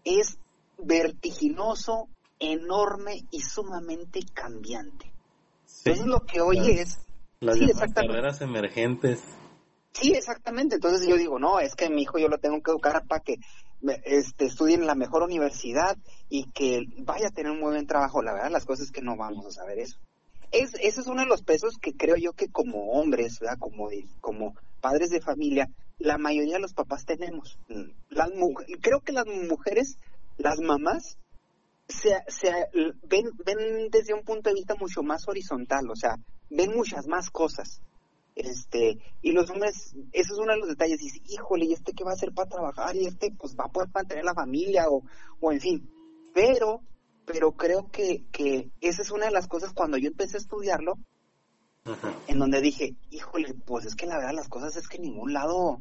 es 0.04 0.38
vertiginoso, 0.76 2.08
enorme 2.40 3.24
y 3.30 3.42
sumamente 3.42 4.20
cambiante. 4.34 5.12
Entonces 5.84 6.06
lo 6.06 6.18
que 6.26 6.40
hoy 6.40 6.58
es... 6.68 6.98
Las 7.38 7.60
carreras 7.94 8.40
emergentes. 8.40 9.20
Sí, 9.92 10.14
exactamente. 10.14 10.74
Entonces 10.74 11.06
yo 11.06 11.16
digo, 11.16 11.38
no, 11.38 11.60
es 11.60 11.76
que 11.76 11.90
mi 11.90 12.02
hijo 12.02 12.18
yo 12.18 12.26
lo 12.26 12.38
tengo 12.38 12.60
que 12.60 12.72
educar 12.72 13.06
para 13.06 13.22
que 13.22 13.36
este, 14.04 14.46
estudie 14.46 14.74
en 14.74 14.88
la 14.88 14.96
mejor 14.96 15.22
universidad 15.22 15.96
y 16.28 16.50
que 16.50 16.86
vaya 16.98 17.28
a 17.28 17.30
tener 17.30 17.52
un 17.52 17.60
muy 17.60 17.70
buen 17.70 17.86
trabajo. 17.86 18.20
La 18.20 18.32
verdad, 18.32 18.50
las 18.50 18.64
cosas 18.64 18.86
es 18.86 18.90
que 18.90 19.02
no 19.02 19.16
vamos 19.16 19.46
a 19.46 19.52
saber 19.52 19.78
eso. 19.78 19.96
Es, 20.50 20.74
ese 20.74 21.02
es 21.02 21.06
uno 21.06 21.20
de 21.20 21.28
los 21.28 21.42
pesos 21.42 21.78
que 21.80 21.92
creo 21.92 22.16
yo 22.16 22.32
que 22.32 22.48
como 22.48 22.90
hombres, 22.94 23.38
¿verdad? 23.38 23.58
Como, 23.60 23.90
como 24.20 24.56
padres 24.80 25.10
de 25.10 25.20
familia, 25.20 25.70
la 25.98 26.18
mayoría 26.18 26.54
de 26.54 26.60
los 26.60 26.74
papás 26.74 27.04
tenemos. 27.04 27.58
Las, 28.10 28.30
creo 28.80 29.00
que 29.00 29.12
las 29.12 29.26
mujeres, 29.26 29.98
las 30.36 30.60
mamás, 30.60 31.18
se, 31.88 32.10
se 32.28 32.52
ven, 33.04 33.30
ven 33.44 33.88
desde 33.90 34.14
un 34.14 34.22
punto 34.22 34.50
de 34.50 34.54
vista 34.54 34.74
mucho 34.74 35.02
más 35.02 35.26
horizontal, 35.26 35.90
o 35.90 35.96
sea, 35.96 36.16
ven 36.50 36.74
muchas 36.74 37.06
más 37.06 37.30
cosas. 37.30 37.82
Este, 38.34 38.98
y 39.20 39.32
los 39.32 39.50
hombres, 39.50 39.96
eso 40.12 40.32
es 40.32 40.38
uno 40.38 40.52
de 40.52 40.60
los 40.60 40.68
detalles, 40.68 40.98
dice, 40.98 41.20
híjole, 41.26 41.64
¿y 41.64 41.72
este 41.72 41.92
qué 41.92 42.04
va 42.04 42.12
a 42.12 42.14
hacer 42.14 42.32
para 42.32 42.48
trabajar? 42.48 42.94
Y 42.94 43.06
este, 43.06 43.32
pues 43.36 43.56
va 43.56 43.64
a 43.64 43.72
poder 43.72 43.88
mantener 43.92 44.24
la 44.24 44.34
familia, 44.34 44.88
o, 44.88 45.02
o 45.40 45.52
en 45.52 45.60
fin. 45.60 45.90
Pero, 46.32 46.82
pero 47.26 47.52
creo 47.52 47.90
que, 47.90 48.26
que 48.30 48.70
esa 48.80 49.02
es 49.02 49.10
una 49.10 49.26
de 49.26 49.32
las 49.32 49.48
cosas 49.48 49.72
cuando 49.72 49.96
yo 49.96 50.08
empecé 50.08 50.36
a 50.36 50.40
estudiarlo, 50.40 50.98
en 52.26 52.38
donde 52.38 52.60
dije, 52.60 52.96
híjole, 53.10 53.54
pues 53.66 53.86
es 53.86 53.94
que 53.94 54.06
la 54.06 54.16
verdad 54.16 54.34
las 54.34 54.48
cosas 54.48 54.76
es 54.76 54.88
que 54.88 54.96
en 54.96 55.04
ningún 55.04 55.32
lado 55.32 55.80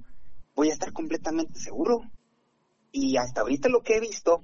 voy 0.56 0.70
a 0.70 0.74
estar 0.74 0.94
completamente 0.94 1.60
seguro. 1.60 2.02
Y 2.92 3.18
hasta 3.18 3.42
ahorita 3.42 3.70
lo 3.70 3.82
que 3.82 3.96
he 3.96 4.00
visto 4.00 4.42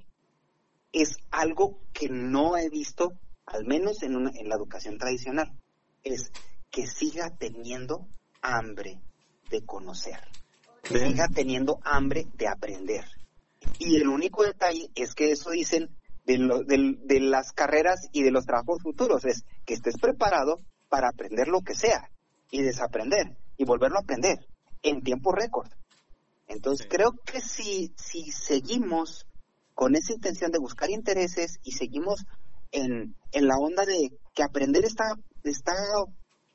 es 0.92 1.16
algo 1.30 1.80
que 1.92 2.08
no 2.08 2.56
he 2.56 2.68
visto, 2.68 3.12
al 3.46 3.64
menos 3.64 4.02
en, 4.02 4.16
una, 4.16 4.30
en 4.34 4.48
la 4.48 4.56
educación 4.56 4.98
tradicional. 4.98 5.52
Es 6.02 6.30
que 6.70 6.86
siga 6.86 7.30
teniendo 7.36 8.06
hambre 8.42 9.00
de 9.50 9.64
conocer, 9.64 10.20
que 10.82 10.98
siga 10.98 11.28
teniendo 11.28 11.80
hambre 11.82 12.26
de 12.34 12.48
aprender. 12.48 13.04
Y 13.78 13.96
el 13.96 14.08
único 14.08 14.44
detalle 14.44 14.90
es 14.94 15.14
que 15.14 15.30
eso 15.30 15.50
dicen 15.50 15.88
de, 16.26 16.38
de, 16.66 16.98
de 17.02 17.20
las 17.20 17.52
carreras 17.52 18.08
y 18.12 18.22
de 18.22 18.30
los 18.30 18.44
trabajos 18.44 18.82
futuros, 18.82 19.24
es 19.24 19.44
que 19.64 19.74
estés 19.74 19.98
preparado 19.98 20.60
para 20.94 21.08
aprender 21.08 21.48
lo 21.48 21.62
que 21.62 21.74
sea 21.74 22.08
y 22.52 22.62
desaprender 22.62 23.36
y 23.56 23.64
volverlo 23.64 23.98
a 23.98 24.02
aprender 24.02 24.46
en 24.84 25.02
tiempo 25.02 25.32
récord. 25.32 25.68
Entonces 26.46 26.86
creo 26.88 27.10
que 27.26 27.40
si, 27.40 27.92
si 27.96 28.30
seguimos 28.30 29.26
con 29.74 29.96
esa 29.96 30.12
intención 30.12 30.52
de 30.52 30.60
buscar 30.60 30.90
intereses 30.90 31.58
y 31.64 31.72
seguimos 31.72 32.24
en, 32.70 33.16
en 33.32 33.48
la 33.48 33.56
onda 33.56 33.84
de 33.84 34.16
que 34.36 34.44
aprender 34.44 34.84
está, 34.84 35.16
está, 35.42 35.74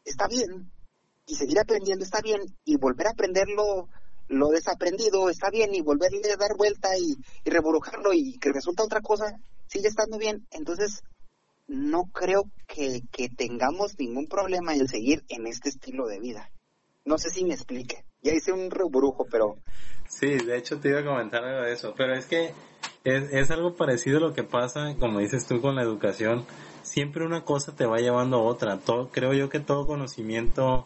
está 0.05 0.29
bien 0.29 0.71
y 1.25 1.35
seguir 1.35 1.59
aprendiendo 1.59 2.05
está 2.05 2.21
bien 2.21 2.39
y 2.63 2.77
volver 2.77 3.07
a 3.07 3.11
aprender 3.11 3.47
lo, 3.49 3.89
desaprendido 4.51 5.29
está 5.29 5.49
bien 5.49 5.75
y 5.75 5.81
volverle 5.81 6.31
a 6.31 6.37
dar 6.37 6.55
vuelta 6.55 6.97
y, 6.97 7.17
y 7.43 7.51
y 8.13 8.39
que 8.39 8.53
resulta 8.53 8.85
otra 8.85 9.01
cosa 9.01 9.37
sigue 9.67 9.89
estando 9.89 10.17
bien. 10.17 10.47
Entonces 10.51 11.03
no 11.69 12.05
creo 12.11 12.49
que, 12.67 13.01
tengamos 13.37 13.97
ningún 13.99 14.27
problema 14.27 14.73
en 14.73 14.87
seguir 14.87 15.23
en 15.29 15.45
este 15.47 15.69
estilo 15.69 16.07
de 16.07 16.19
vida. 16.19 16.49
No 17.05 17.17
sé 17.17 17.29
si 17.29 17.45
me 17.45 17.53
explique. 17.53 18.03
Ya 18.21 18.33
hice 18.33 18.51
un 18.51 18.71
rebrujo, 18.71 19.25
pero... 19.31 19.57
Sí, 20.07 20.27
de 20.27 20.57
hecho 20.57 20.79
te 20.79 20.89
iba 20.89 20.99
a 20.99 21.05
comentar 21.05 21.43
algo 21.43 21.61
de 21.61 21.73
eso, 21.73 21.93
pero 21.95 22.15
es 22.15 22.25
que 22.25 22.53
es, 23.03 23.31
es 23.31 23.51
algo 23.51 23.75
parecido 23.75 24.17
a 24.17 24.21
lo 24.21 24.33
que 24.33 24.43
pasa, 24.43 24.95
como 24.99 25.19
dices 25.19 25.45
tú, 25.45 25.61
con 25.61 25.75
la 25.75 25.83
educación. 25.83 26.45
Siempre 26.81 27.23
una 27.23 27.45
cosa 27.45 27.75
te 27.75 27.85
va 27.85 27.97
llevando 27.97 28.37
a 28.37 28.43
otra. 28.43 28.79
Todo, 28.79 29.09
creo 29.09 29.33
yo 29.33 29.49
que 29.49 29.59
todo 29.59 29.85
conocimiento, 29.85 30.85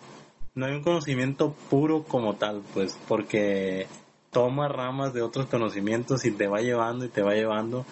no 0.53 0.65
hay 0.65 0.73
un 0.73 0.83
conocimiento 0.83 1.55
puro 1.69 2.03
como 2.03 2.35
tal, 2.35 2.61
pues, 2.73 2.99
porque 3.07 3.87
toma 4.31 4.67
ramas 4.67 5.13
de 5.13 5.21
otros 5.21 5.45
conocimientos 5.45 6.25
y 6.25 6.31
te 6.31 6.47
va 6.47 6.59
llevando 6.59 7.05
y 7.05 7.09
te 7.09 7.21
va 7.21 7.33
llevando 7.33 7.85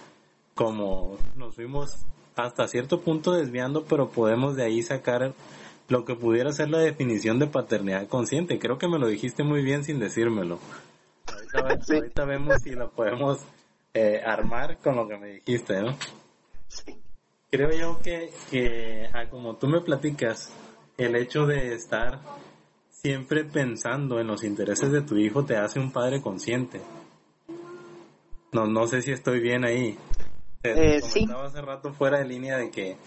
como 0.55 1.17
nos 1.35 1.55
fuimos 1.55 2.05
hasta 2.43 2.67
cierto 2.67 3.01
punto 3.01 3.31
desviando, 3.31 3.85
pero 3.85 4.09
podemos 4.09 4.55
de 4.55 4.63
ahí 4.63 4.81
sacar 4.81 5.33
lo 5.87 6.05
que 6.05 6.15
pudiera 6.15 6.51
ser 6.51 6.69
la 6.69 6.79
definición 6.79 7.39
de 7.39 7.47
paternidad 7.47 8.07
consciente. 8.07 8.59
Creo 8.59 8.77
que 8.77 8.87
me 8.87 8.99
lo 8.99 9.07
dijiste 9.07 9.43
muy 9.43 9.61
bien 9.61 9.83
sin 9.83 9.99
decírmelo. 9.99 10.59
Ahorita, 11.53 12.25
vemos 12.25 12.61
si 12.61 12.71
lo 12.71 12.91
podemos 12.91 13.39
eh, 13.93 14.21
armar 14.25 14.77
con 14.77 14.95
lo 14.95 15.07
que 15.07 15.17
me 15.17 15.27
dijiste, 15.27 15.81
¿no? 15.81 15.97
Creo 17.51 17.71
yo 17.71 17.99
que, 18.01 18.31
que 18.49 19.09
ah, 19.13 19.29
como 19.29 19.57
tú 19.57 19.67
me 19.67 19.81
platicas, 19.81 20.53
el 20.97 21.15
hecho 21.15 21.45
de 21.45 21.73
estar 21.73 22.21
siempre 22.89 23.43
pensando 23.43 24.19
en 24.19 24.27
los 24.27 24.43
intereses 24.43 24.91
de 24.91 25.01
tu 25.01 25.17
hijo 25.17 25.43
te 25.43 25.57
hace 25.57 25.79
un 25.79 25.91
padre 25.91 26.21
consciente. 26.21 26.79
No, 28.53 28.67
no 28.67 28.87
sé 28.87 29.01
si 29.01 29.11
estoy 29.11 29.39
bien 29.39 29.65
ahí. 29.65 29.97
Eh, 30.63 31.01
sí. 31.01 31.27
hace 31.35 31.61
rato 31.61 31.93
fuera 31.93 32.19
de 32.19 32.25
línea 32.25 32.57
de 32.57 32.69
que 32.69 32.97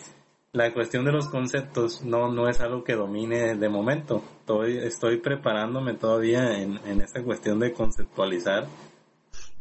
la 0.53 0.73
cuestión 0.73 1.05
de 1.05 1.12
los 1.12 1.29
conceptos 1.29 2.03
no, 2.03 2.33
no 2.33 2.49
es 2.49 2.61
algo 2.61 2.85
que 2.85 2.95
domine 2.95 3.57
de 3.57 3.69
momento. 3.69 4.23
Estoy, 4.40 4.79
estoy 4.79 5.19
preparándome 5.19 5.95
todavía 5.95 6.59
en, 6.59 6.79
en 6.87 7.01
esta 7.01 7.23
cuestión 7.23 7.59
de 7.59 7.73
conceptualizar. 7.73 8.67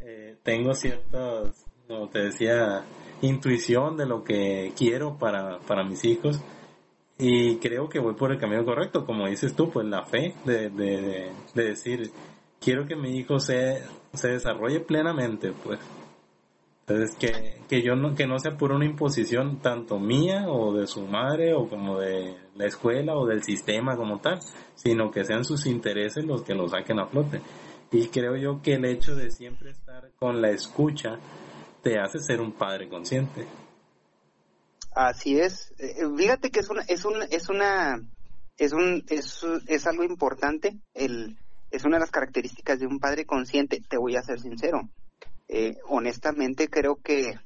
Eh, 0.00 0.36
tengo 0.42 0.74
ciertas, 0.74 1.64
como 1.88 2.08
te 2.08 2.20
decía, 2.20 2.84
intuición 3.22 3.96
de 3.96 4.06
lo 4.06 4.22
que 4.22 4.72
quiero 4.76 5.16
para, 5.18 5.58
para 5.60 5.84
mis 5.84 6.04
hijos 6.04 6.40
y 7.18 7.56
creo 7.58 7.88
que 7.88 8.00
voy 8.00 8.14
por 8.14 8.32
el 8.32 8.38
camino 8.38 8.64
correcto, 8.64 9.06
como 9.06 9.28
dices 9.28 9.54
tú, 9.54 9.70
pues 9.70 9.86
la 9.86 10.04
fe 10.04 10.34
de, 10.44 10.68
de, 10.70 11.30
de 11.54 11.64
decir, 11.64 12.10
quiero 12.60 12.86
que 12.86 12.96
mi 12.96 13.16
hijo 13.16 13.38
se, 13.38 13.82
se 14.12 14.28
desarrolle 14.28 14.80
plenamente, 14.80 15.52
pues 15.52 15.78
entonces, 16.86 17.16
que, 17.16 17.62
que 17.66 17.82
yo 17.82 17.96
no, 17.96 18.14
que 18.14 18.26
no 18.26 18.38
sea 18.38 18.58
por 18.58 18.70
una 18.70 18.84
imposición 18.84 19.58
tanto 19.62 19.98
mía 19.98 20.44
o 20.48 20.74
de 20.74 20.86
su 20.86 21.06
madre 21.06 21.54
o 21.54 21.66
como 21.66 21.98
de 21.98 22.36
la 22.56 22.66
escuela 22.66 23.16
o 23.16 23.26
del 23.26 23.42
sistema 23.42 23.96
como 23.96 24.20
tal, 24.20 24.40
sino 24.74 25.10
que 25.10 25.24
sean 25.24 25.46
sus 25.46 25.64
intereses 25.64 26.26
los 26.26 26.42
que 26.42 26.54
lo 26.54 26.68
saquen 26.68 26.98
a 26.98 27.06
flote. 27.06 27.40
Y 27.90 28.08
creo 28.08 28.36
yo 28.36 28.60
que 28.60 28.74
el 28.74 28.84
hecho 28.84 29.16
de 29.16 29.30
siempre 29.30 29.70
estar 29.70 30.10
con 30.18 30.42
la 30.42 30.50
escucha 30.50 31.18
te 31.82 31.98
hace 31.98 32.18
ser 32.18 32.42
un 32.42 32.52
padre 32.52 32.86
consciente. 32.86 33.46
Así 34.94 35.40
es. 35.40 35.72
Eh, 35.78 36.02
eh, 36.02 36.04
fíjate 36.14 36.50
que 36.50 36.60
es 36.60 36.68
una, 36.68 36.82
es 36.82 37.06
una, 37.06 37.24
es 37.24 37.48
una, 37.48 37.98
es 38.58 38.74
un, 38.74 39.02
es, 39.08 39.42
es 39.68 39.86
algo 39.86 40.04
importante. 40.04 40.76
El, 40.92 41.38
es 41.70 41.86
una 41.86 41.96
de 41.96 42.00
las 42.00 42.10
características 42.10 42.78
de 42.78 42.86
un 42.86 42.98
padre 43.00 43.24
consciente. 43.24 43.80
Te 43.88 43.96
voy 43.96 44.16
a 44.16 44.22
ser 44.22 44.38
sincero 44.38 44.90
eh, 45.48 45.76
honestamente 45.88 46.68
creo 46.68 46.96
que 46.96 47.38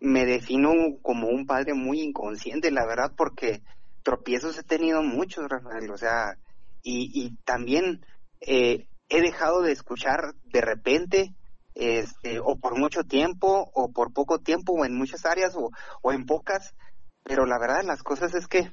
me 0.00 0.24
defino 0.24 0.72
como 1.02 1.28
un 1.28 1.46
padre 1.46 1.74
muy 1.74 2.00
inconsciente, 2.00 2.70
la 2.70 2.86
verdad, 2.86 3.12
porque 3.16 3.62
tropiezos 4.02 4.58
he 4.58 4.62
tenido 4.62 5.02
muchos, 5.02 5.48
Rafael, 5.48 5.90
o 5.90 5.98
sea, 5.98 6.38
y, 6.82 7.36
también 7.44 8.04
eh, 8.40 8.86
he 9.10 9.20
dejado 9.20 9.60
de 9.60 9.72
escuchar 9.72 10.34
de 10.44 10.62
repente, 10.62 11.34
este, 11.74 12.40
o 12.40 12.56
por 12.56 12.78
mucho 12.78 13.02
tiempo, 13.04 13.70
o 13.74 13.92
por 13.92 14.12
poco 14.12 14.38
tiempo, 14.38 14.72
o 14.72 14.84
en 14.86 14.96
muchas 14.96 15.26
áreas, 15.26 15.54
o, 15.56 15.70
o 16.00 16.12
en 16.12 16.24
pocas, 16.24 16.74
pero 17.22 17.44
la 17.44 17.58
verdad 17.58 17.80
de 17.80 17.86
las 17.86 18.02
cosas 18.02 18.34
es 18.34 18.46
que 18.46 18.72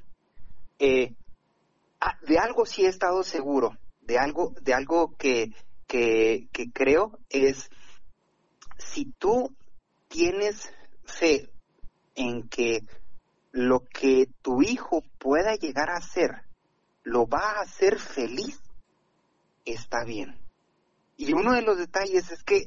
eh, 0.79 1.13
ah, 1.99 2.17
de 2.25 2.37
algo 2.37 2.65
sí 2.65 2.85
he 2.85 2.89
estado 2.89 3.23
seguro, 3.23 3.77
de 4.01 4.17
algo, 4.17 4.53
de 4.61 4.73
algo 4.73 5.15
que, 5.17 5.51
que, 5.87 6.47
que 6.53 6.71
creo 6.71 7.19
es 7.29 7.69
si 8.97 9.05
tú 9.19 9.55
tienes 10.07 10.73
fe 11.03 11.51
en 12.15 12.49
que 12.49 12.79
lo 13.51 13.81
que 13.81 14.27
tu 14.41 14.63
hijo 14.63 15.03
pueda 15.19 15.53
llegar 15.53 15.91
a 15.91 15.97
hacer 15.97 16.41
lo 17.03 17.27
va 17.27 17.51
a 17.51 17.61
hacer 17.61 17.99
feliz, 17.99 18.59
está 19.65 20.03
bien. 20.03 20.39
Y 21.15 21.33
uno 21.33 21.53
de 21.53 21.61
los 21.61 21.77
detalles 21.77 22.31
es 22.31 22.41
que, 22.41 22.65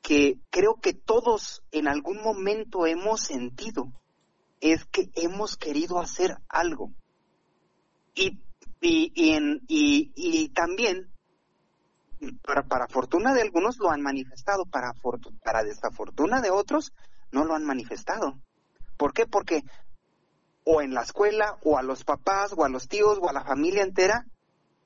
que 0.00 0.38
creo 0.48 0.76
que 0.80 0.94
todos 0.94 1.62
en 1.70 1.86
algún 1.86 2.22
momento 2.22 2.86
hemos 2.86 3.20
sentido 3.20 3.92
es 4.62 4.86
que 4.86 5.10
hemos 5.16 5.58
querido 5.58 6.00
hacer 6.00 6.38
algo. 6.48 6.92
Y, 8.14 8.38
y, 8.80 9.12
y, 9.68 10.12
y 10.16 10.48
también 10.48 11.12
para, 12.42 12.62
para 12.64 12.88
fortuna 12.88 13.34
de 13.34 13.42
algunos 13.42 13.78
lo 13.78 13.90
han 13.90 14.02
manifestado, 14.02 14.64
para, 14.66 14.92
para 15.42 15.64
desafortuna 15.64 16.40
de 16.40 16.50
otros 16.50 16.92
no 17.30 17.44
lo 17.44 17.54
han 17.54 17.64
manifestado. 17.64 18.38
¿Por 18.96 19.12
qué? 19.12 19.26
Porque 19.26 19.62
o 20.64 20.82
en 20.82 20.92
la 20.92 21.02
escuela, 21.02 21.56
o 21.62 21.78
a 21.78 21.82
los 21.82 22.04
papás, 22.04 22.52
o 22.54 22.64
a 22.64 22.68
los 22.68 22.88
tíos, 22.88 23.18
o 23.22 23.30
a 23.30 23.32
la 23.32 23.42
familia 23.42 23.82
entera, 23.82 24.26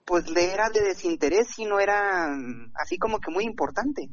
pues 0.05 0.31
le 0.31 0.53
era 0.53 0.71
de 0.71 0.81
desinterés 0.81 1.59
y 1.59 1.64
no 1.64 1.81
era 1.81 2.29
mm, 2.29 2.73
así 2.75 2.99
como 2.99 3.18
que 3.18 3.33
muy 3.33 3.45
importante. 3.45 4.09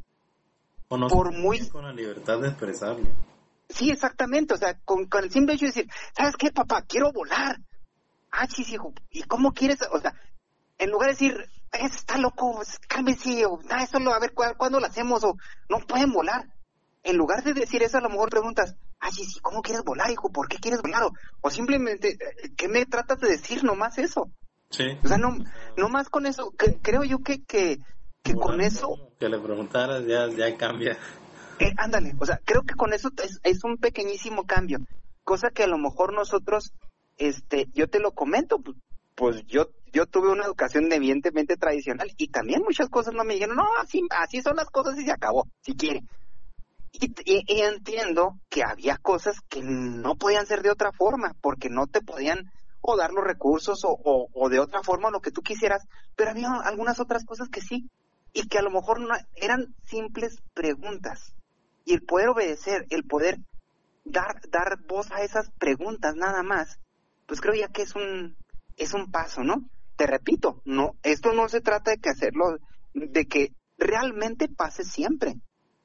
O 0.87 0.97
no 0.97 1.07
por 1.07 1.31
muy 1.31 1.67
con 1.69 1.83
la 1.83 1.93
libertad 1.93 2.39
de 2.39 2.47
expresarlo. 2.47 3.07
Sí, 3.69 3.91
exactamente, 3.91 4.55
o 4.55 4.57
sea, 4.57 4.79
con, 4.83 5.05
con 5.05 5.23
el 5.23 5.31
simple 5.31 5.53
hecho 5.53 5.65
de 5.65 5.71
decir, 5.71 5.91
¿sabes 6.17 6.35
qué, 6.37 6.51
papá? 6.51 6.81
Quiero 6.87 7.11
volar. 7.11 7.59
Ah, 8.31 8.47
chis, 8.47 8.71
hijo, 8.71 8.93
¿y 9.11 9.21
cómo 9.23 9.53
quieres? 9.53 9.79
O 9.91 9.99
sea, 9.99 10.13
en 10.79 10.89
lugar 10.89 11.09
de 11.09 11.13
decir, 11.13 11.49
está 11.71 12.17
loco, 12.17 12.61
cálmese, 12.87 13.45
o 13.45 13.59
ah, 13.69 13.83
eso 13.83 13.99
lo, 13.99 14.13
a 14.13 14.19
ver 14.19 14.33
cuándo 14.33 14.79
lo 14.79 14.85
hacemos, 14.85 15.23
o 15.23 15.35
no 15.69 15.79
pueden 15.79 16.11
volar. 16.11 16.47
En 17.03 17.17
lugar 17.17 17.43
de 17.43 17.53
decir 17.53 17.81
eso, 17.83 17.97
a 17.97 18.01
lo 18.01 18.09
mejor 18.09 18.29
preguntas, 18.29 18.75
ay, 18.99 19.11
sí, 19.11 19.39
¿cómo 19.41 19.61
quieres 19.61 19.83
volar, 19.83 20.11
hijo? 20.11 20.31
¿Por 20.31 20.47
qué 20.47 20.57
quieres 20.57 20.81
volar? 20.81 21.03
O, 21.41 21.49
simplemente, 21.49 22.09
eh, 22.09 22.51
¿qué 22.57 22.67
me 22.67 22.85
tratas 22.85 23.19
de 23.19 23.29
decir 23.29 23.63
nomás 23.63 23.97
eso? 23.97 24.29
Sí. 24.69 24.85
O 25.03 25.07
sea, 25.07 25.17
no, 25.17 25.37
no 25.77 25.89
más 25.89 26.09
con 26.09 26.25
eso, 26.25 26.53
creo 26.81 27.03
yo 27.03 27.19
que, 27.19 27.43
que, 27.43 27.79
que 28.21 28.33
con 28.33 28.61
eso... 28.61 29.13
Que 29.19 29.29
le 29.29 29.39
preguntaras 29.39 30.05
ya, 30.05 30.27
ya 30.29 30.55
cambia. 30.57 30.97
Eh, 31.59 31.73
ándale, 31.77 32.13
o 32.19 32.25
sea, 32.25 32.39
creo 32.45 32.63
que 32.63 32.75
con 32.75 32.93
eso 32.93 33.09
es, 33.23 33.39
es 33.43 33.63
un 33.63 33.77
pequeñísimo 33.77 34.45
cambio, 34.45 34.79
cosa 35.23 35.49
que 35.49 35.63
a 35.63 35.67
lo 35.67 35.77
mejor 35.77 36.13
nosotros, 36.13 36.73
este, 37.17 37.67
yo 37.73 37.89
te 37.89 37.99
lo 37.99 38.11
comento, 38.11 38.59
pues, 38.59 38.77
pues 39.15 39.45
yo 39.47 39.69
yo 39.91 40.05
tuve 40.05 40.29
una 40.29 40.45
educación 40.45 40.91
evidentemente 40.91 41.57
tradicional 41.57 42.11
y 42.17 42.29
también 42.29 42.61
muchas 42.63 42.89
cosas 42.89 43.13
no 43.13 43.23
me 43.23 43.33
dijeron, 43.33 43.55
no, 43.55 43.67
así, 43.81 44.01
así 44.11 44.41
son 44.41 44.55
las 44.55 44.69
cosas 44.69 44.97
y 44.97 45.05
se 45.05 45.11
acabó, 45.11 45.47
si 45.61 45.75
quiere. 45.75 46.03
Y, 46.91 47.61
entiendo 47.61 48.39
que 48.49 48.63
había 48.63 48.97
cosas 48.97 49.39
que 49.47 49.61
no 49.61 50.15
podían 50.15 50.45
ser 50.45 50.61
de 50.61 50.71
otra 50.71 50.91
forma, 50.91 51.35
porque 51.41 51.69
no 51.69 51.87
te 51.87 52.01
podían 52.01 52.51
o 52.81 52.97
dar 52.97 53.11
los 53.11 53.23
recursos 53.23 53.83
o, 53.83 54.27
o, 54.33 54.49
de 54.49 54.59
otra 54.59 54.81
forma 54.81 55.11
lo 55.11 55.21
que 55.21 55.31
tú 55.31 55.41
quisieras, 55.41 55.85
pero 56.15 56.31
había 56.31 56.49
algunas 56.63 56.99
otras 56.99 57.25
cosas 57.25 57.49
que 57.49 57.61
sí, 57.61 57.89
y 58.33 58.47
que 58.47 58.57
a 58.57 58.61
lo 58.61 58.71
mejor 58.71 58.99
no, 58.99 59.09
eran 59.35 59.75
simples 59.85 60.41
preguntas. 60.53 61.35
Y 61.85 61.93
el 61.93 62.03
poder 62.03 62.29
obedecer, 62.29 62.85
el 62.89 63.03
poder 63.03 63.37
dar, 64.05 64.41
dar 64.49 64.79
voz 64.87 65.11
a 65.11 65.21
esas 65.23 65.51
preguntas 65.59 66.15
nada 66.15 66.43
más, 66.43 66.79
pues 67.27 67.41
creo 67.41 67.53
ya 67.53 67.67
que 67.67 67.83
es 67.83 67.95
un, 67.95 68.35
es 68.77 68.93
un 68.93 69.11
paso, 69.11 69.43
¿no? 69.43 69.63
Te 69.99 70.07
repito, 70.07 70.61
no, 70.63 70.95
esto 71.03 71.33
no 71.33 71.49
se 71.49 71.59
trata 71.59 71.91
de 71.91 71.97
que 71.97 72.09
hacerlo, 72.09 72.57
de 72.93 73.25
que 73.25 73.51
realmente 73.77 74.47
pase 74.47 74.85
siempre. 74.85 75.35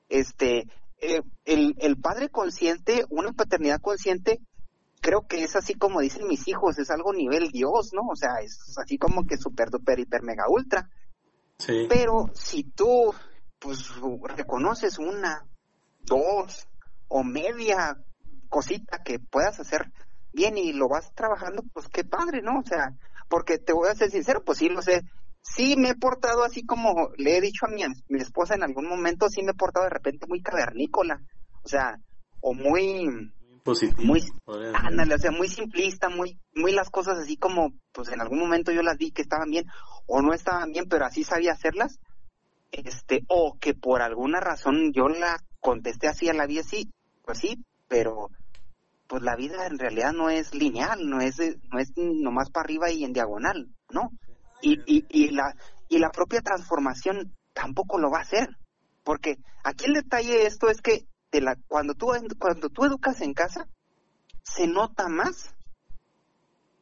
Este, 0.08 0.68
eh, 1.00 1.22
el, 1.44 1.74
el 1.80 1.96
padre 1.96 2.28
consciente, 2.28 3.06
una 3.10 3.32
paternidad 3.32 3.80
consciente, 3.80 4.40
creo 5.00 5.26
que 5.26 5.42
es 5.42 5.56
así 5.56 5.74
como 5.74 6.00
dicen 6.00 6.28
mis 6.28 6.46
hijos, 6.46 6.78
es 6.78 6.92
algo 6.92 7.12
nivel 7.12 7.50
Dios, 7.50 7.90
¿no? 7.92 8.02
O 8.08 8.14
sea, 8.14 8.36
es 8.40 8.78
así 8.78 8.98
como 8.98 9.26
que 9.26 9.36
super, 9.36 9.70
duper, 9.70 9.98
hiper, 9.98 10.22
mega, 10.22 10.44
ultra. 10.48 10.88
Sí. 11.58 11.86
Pero 11.88 12.30
si 12.34 12.62
tú, 12.62 13.12
pues, 13.58 13.90
reconoces 14.36 15.00
una, 15.00 15.44
dos 16.02 16.68
o 17.08 17.24
media 17.24 17.98
cosita 18.48 19.02
que 19.02 19.18
puedas 19.18 19.58
hacer 19.58 19.90
bien 20.32 20.56
y 20.56 20.72
lo 20.72 20.88
vas 20.88 21.12
trabajando, 21.16 21.64
pues 21.72 21.88
qué 21.88 22.04
padre, 22.04 22.42
¿no? 22.42 22.60
O 22.60 22.64
sea, 22.64 22.94
porque 23.34 23.58
te 23.58 23.72
voy 23.72 23.88
a 23.88 23.96
ser 23.96 24.12
sincero, 24.12 24.44
pues 24.44 24.58
sí, 24.58 24.68
lo 24.68 24.80
sé. 24.80 25.02
Sí 25.42 25.74
me 25.76 25.88
he 25.88 25.94
portado 25.96 26.44
así 26.44 26.64
como 26.64 27.10
le 27.16 27.36
he 27.36 27.40
dicho 27.40 27.66
a 27.66 27.68
mi, 27.68 27.82
mi 28.06 28.20
esposa 28.20 28.54
en 28.54 28.62
algún 28.62 28.86
momento, 28.86 29.28
sí 29.28 29.42
me 29.42 29.50
he 29.50 29.56
portado 29.56 29.86
de 29.86 29.90
repente 29.90 30.28
muy 30.28 30.40
cavernícola, 30.40 31.20
o 31.64 31.68
sea, 31.68 31.98
o 32.40 32.54
muy... 32.54 33.32
Positivo, 33.64 34.04
muy 34.04 34.22
ándale, 34.72 35.16
o 35.16 35.18
sea, 35.18 35.32
muy 35.32 35.48
simplista, 35.48 36.08
muy 36.08 36.38
muy 36.54 36.70
las 36.70 36.90
cosas 36.90 37.18
así 37.18 37.36
como 37.36 37.72
pues 37.90 38.10
en 38.10 38.20
algún 38.20 38.38
momento 38.38 38.70
yo 38.70 38.82
las 38.82 38.98
vi 38.98 39.10
que 39.10 39.22
estaban 39.22 39.50
bien 39.50 39.66
o 40.06 40.22
no 40.22 40.32
estaban 40.32 40.70
bien, 40.70 40.84
pero 40.88 41.04
así 41.04 41.24
sabía 41.24 41.54
hacerlas. 41.54 41.98
Este, 42.70 43.24
o 43.26 43.56
que 43.58 43.74
por 43.74 44.00
alguna 44.00 44.38
razón 44.38 44.92
yo 44.92 45.08
la 45.08 45.38
contesté 45.58 46.06
así 46.06 46.28
a 46.28 46.34
la 46.34 46.46
vida 46.46 46.62
sí, 46.62 46.92
pues 47.24 47.38
sí, 47.38 47.64
pero 47.88 48.28
pues 49.14 49.22
la 49.22 49.36
vida 49.36 49.68
en 49.68 49.78
realidad 49.78 50.12
no 50.12 50.28
es 50.28 50.52
lineal, 50.52 51.08
no 51.08 51.20
es, 51.20 51.38
no 51.70 51.78
es 51.78 51.92
nomás 51.96 52.50
para 52.50 52.64
arriba 52.64 52.90
y 52.90 53.04
en 53.04 53.12
diagonal, 53.12 53.68
¿no? 53.90 54.10
Y, 54.60 54.80
y, 54.86 55.06
y, 55.08 55.30
la, 55.30 55.54
y 55.88 55.98
la 55.98 56.10
propia 56.10 56.40
transformación 56.40 57.32
tampoco 57.52 57.96
lo 57.96 58.10
va 58.10 58.18
a 58.18 58.22
hacer, 58.22 58.48
porque 59.04 59.36
aquí 59.62 59.84
el 59.84 59.92
detalle 59.94 60.32
de 60.32 60.46
esto 60.46 60.68
es 60.68 60.80
que 60.80 61.06
de 61.30 61.42
la, 61.42 61.56
cuando, 61.68 61.94
tú, 61.94 62.08
cuando 62.40 62.70
tú 62.70 62.86
educas 62.86 63.20
en 63.20 63.34
casa, 63.34 63.68
se 64.42 64.66
nota 64.66 65.06
más 65.06 65.54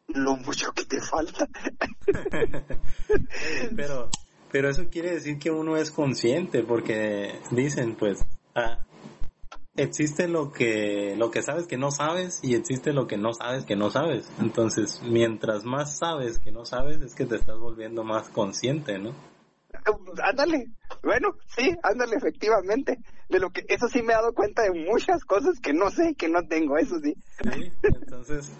lo 0.06 0.36
mucho 0.36 0.72
que 0.72 0.86
te 0.86 1.02
falta. 1.02 1.46
pero, 3.76 4.08
pero 4.50 4.70
eso 4.70 4.88
quiere 4.88 5.10
decir 5.10 5.38
que 5.38 5.50
uno 5.50 5.76
es 5.76 5.90
consciente, 5.90 6.62
porque 6.62 7.38
dicen, 7.50 7.94
pues, 7.94 8.24
ah, 8.54 8.86
existe 9.76 10.28
lo 10.28 10.52
que 10.52 11.14
lo 11.16 11.30
que 11.30 11.42
sabes 11.42 11.66
que 11.66 11.78
no 11.78 11.90
sabes 11.90 12.40
y 12.42 12.54
existe 12.54 12.92
lo 12.92 13.06
que 13.06 13.16
no 13.16 13.32
sabes 13.32 13.64
que 13.64 13.76
no 13.76 13.90
sabes. 13.90 14.30
Entonces, 14.40 15.00
mientras 15.02 15.64
más 15.64 15.98
sabes 15.98 16.38
que 16.38 16.52
no 16.52 16.64
sabes, 16.64 17.00
es 17.02 17.14
que 17.14 17.24
te 17.24 17.36
estás 17.36 17.58
volviendo 17.58 18.04
más 18.04 18.28
consciente, 18.28 18.98
¿no? 18.98 19.14
Ándale, 20.22 20.66
bueno, 21.02 21.34
sí, 21.46 21.74
ándale, 21.82 22.16
efectivamente. 22.16 22.98
De 23.30 23.40
lo 23.40 23.50
que, 23.50 23.64
eso 23.68 23.88
sí 23.88 24.02
me 24.02 24.12
he 24.12 24.16
dado 24.16 24.34
cuenta 24.34 24.62
de 24.62 24.72
muchas 24.72 25.24
cosas 25.24 25.58
que 25.60 25.72
no 25.72 25.90
sé, 25.90 26.14
que 26.14 26.28
no 26.28 26.46
tengo, 26.46 26.76
eso 26.76 27.00
sí. 27.00 27.16
Sí, 27.42 27.72
entonces, 27.82 28.52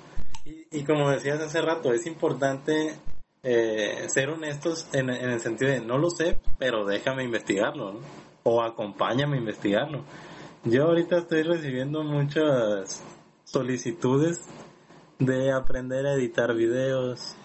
y, 0.44 0.82
como 0.84 1.10
decías 1.10 1.40
hace 1.40 1.60
rato, 1.60 1.92
es 1.92 2.06
importante 2.06 2.96
eh, 3.42 4.06
ser 4.08 4.30
honestos 4.30 4.88
en, 4.94 5.10
en, 5.10 5.30
el 5.30 5.40
sentido 5.40 5.70
de 5.70 5.80
no 5.80 5.98
lo 5.98 6.08
sé, 6.08 6.38
pero 6.58 6.86
déjame 6.86 7.24
investigarlo, 7.24 7.92
¿no? 7.92 8.00
O 8.44 8.62
acompáñame 8.62 9.36
a 9.36 9.40
investigarlo 9.40 10.04
yo 10.64 10.84
ahorita 10.84 11.18
estoy 11.18 11.42
recibiendo 11.42 12.04
muchas 12.04 13.02
solicitudes 13.44 14.40
de 15.18 15.52
aprender 15.52 16.06
a 16.06 16.14
editar 16.14 16.54
videos, 16.54 17.36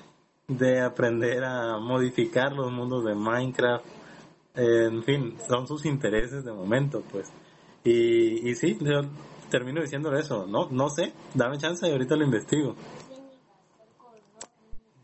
de 0.48 0.82
aprender 0.82 1.44
a 1.44 1.78
modificar 1.80 2.54
los 2.54 2.72
mundos 2.72 3.06
de 3.06 3.16
Minecraft. 3.16 3.86
En 4.56 5.04
fin, 5.04 5.36
son 5.48 5.68
sus 5.68 5.86
intereses 5.86 6.44
de 6.44 6.52
momento, 6.52 7.04
pues. 7.12 7.32
Y, 7.84 8.50
y 8.50 8.56
sí, 8.56 8.78
yo 8.82 9.02
termino 9.50 9.82
diciéndole 9.82 10.20
eso. 10.20 10.46
No, 10.48 10.70
no 10.70 10.90
sé, 10.90 11.14
dame 11.34 11.58
chance 11.58 11.88
y 11.88 11.92
ahorita 11.92 12.16
lo 12.16 12.26
investigo. 12.26 12.76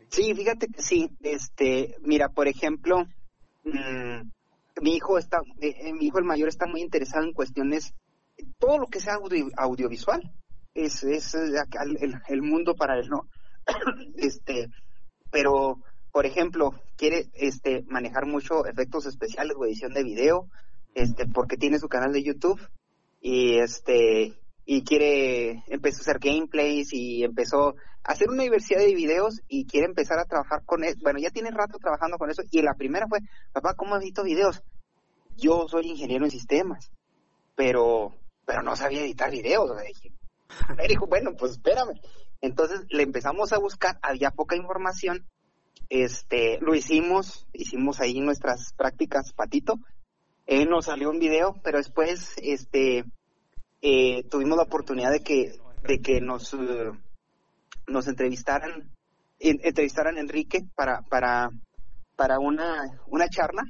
Sí, 0.08 0.32
fíjate 0.34 0.68
que 0.68 0.82
sí. 0.82 1.10
Este, 1.22 1.96
mira, 2.02 2.28
por 2.28 2.46
ejemplo, 2.46 3.04
mm, 3.64 4.30
mi 4.80 4.94
hijo 4.96 5.18
está, 5.18 5.40
eh, 5.60 5.74
eh, 5.80 5.92
mi 5.92 6.06
hijo 6.06 6.18
el 6.18 6.24
mayor 6.24 6.48
está 6.48 6.66
muy 6.66 6.80
interesado 6.80 7.24
en 7.24 7.32
cuestiones 7.32 7.94
todo 8.58 8.78
lo 8.78 8.86
que 8.86 9.00
sea 9.00 9.18
audiovisual 9.56 10.32
es, 10.74 11.04
es 11.04 11.34
el, 11.34 12.20
el, 12.28 12.42
mundo 12.42 12.74
para 12.74 12.98
él, 12.98 13.08
¿no? 13.08 13.28
este, 14.16 14.68
pero, 15.30 15.78
por 16.12 16.26
ejemplo, 16.26 16.72
quiere 16.96 17.26
este 17.34 17.84
manejar 17.88 18.26
mucho 18.26 18.66
efectos 18.66 19.06
especiales 19.06 19.56
o 19.58 19.64
edición 19.64 19.92
de 19.92 20.02
video, 20.02 20.48
este, 20.94 21.26
porque 21.26 21.56
tiene 21.56 21.78
su 21.78 21.88
canal 21.88 22.12
de 22.12 22.22
YouTube 22.22 22.60
y 23.20 23.58
este 23.58 24.38
y 24.66 24.82
quiere 24.84 25.62
empezó 25.68 25.98
a 25.98 26.02
hacer 26.02 26.18
gameplays 26.18 26.92
y 26.92 27.24
empezó 27.24 27.74
a 28.02 28.12
hacer 28.12 28.30
una 28.30 28.42
diversidad 28.44 28.80
de 28.80 28.94
videos 28.94 29.40
y 29.48 29.66
quiere 29.66 29.86
empezar 29.86 30.18
a 30.18 30.24
trabajar 30.24 30.62
con 30.64 30.84
él. 30.84 30.94
Bueno, 31.02 31.18
ya 31.18 31.30
tiene 31.30 31.50
rato 31.50 31.78
trabajando 31.78 32.16
con 32.16 32.30
eso 32.30 32.42
y 32.50 32.62
la 32.62 32.74
primera 32.74 33.06
fue, 33.08 33.20
papá, 33.52 33.74
¿cómo 33.74 33.96
edito 33.96 34.22
videos? 34.22 34.62
Yo 35.36 35.66
soy 35.68 35.88
ingeniero 35.88 36.24
en 36.24 36.30
sistemas, 36.30 36.92
pero 37.56 38.14
pero 38.46 38.62
no 38.62 38.76
sabía 38.76 39.02
editar 39.02 39.30
videos. 39.30 39.70
O 39.70 39.76
dije, 39.76 40.12
dijo, 40.88 41.06
bueno, 41.06 41.32
pues 41.36 41.52
espérame. 41.52 42.00
Entonces 42.40 42.82
le 42.90 43.02
empezamos 43.02 43.52
a 43.52 43.58
buscar, 43.58 43.98
había 44.02 44.30
poca 44.30 44.56
información, 44.56 45.26
este, 45.88 46.58
lo 46.60 46.74
hicimos, 46.74 47.46
hicimos 47.52 48.00
ahí 48.00 48.20
nuestras 48.20 48.74
prácticas 48.74 49.32
patito, 49.32 49.78
eh, 50.46 50.66
nos 50.66 50.86
salió 50.86 51.10
un 51.10 51.18
video, 51.18 51.54
pero 51.62 51.78
después, 51.78 52.34
este, 52.42 53.04
eh, 53.80 54.24
tuvimos 54.30 54.58
la 54.58 54.64
oportunidad 54.64 55.10
de 55.10 55.20
que, 55.20 55.58
de 55.86 56.00
que 56.00 56.20
nos, 56.20 56.52
uh, 56.52 56.94
nos 57.86 58.08
entrevistaran, 58.08 58.92
entrevistaran 59.38 60.16
a 60.16 60.20
Enrique 60.20 60.64
para, 60.74 61.00
para, 61.02 61.48
para 62.16 62.38
una, 62.38 63.00
una 63.06 63.28
charla. 63.28 63.62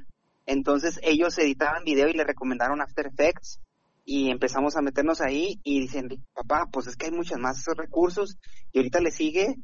Entonces 0.45 0.99
ellos 1.01 1.37
editaban 1.37 1.83
video 1.85 2.07
y 2.07 2.13
le 2.13 2.23
recomendaron 2.23 2.81
After 2.81 3.07
Effects 3.07 3.59
y 4.05 4.29
empezamos 4.29 4.77
a 4.77 4.81
meternos 4.81 5.19
ahí 5.19 5.59
y 5.63 5.81
dicen, 5.81 6.07
papá, 6.33 6.67
pues 6.71 6.85
es 6.87 6.95
que 6.95 7.07
hay 7.07 7.11
muchos 7.11 7.39
más 7.39 7.65
recursos 7.75 8.37
y 8.71 8.77
ahorita 8.77 8.99
le 8.99 9.11
sigue 9.11 9.55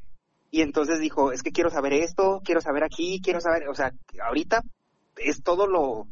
y 0.50 0.62
entonces 0.62 1.00
dijo, 1.00 1.32
es 1.32 1.44
que 1.44 1.52
quiero 1.52 1.70
saber 1.70 1.94
esto, 1.94 2.42
quiero 2.44 2.60
saber 2.60 2.84
aquí, 2.84 3.22
quiero 3.24 3.40
saber, 3.40 3.70
o 3.70 3.76
sea, 3.76 3.94
ahorita 4.28 4.64
es 5.16 5.44
todo 5.44 5.68
lo, 5.68 6.08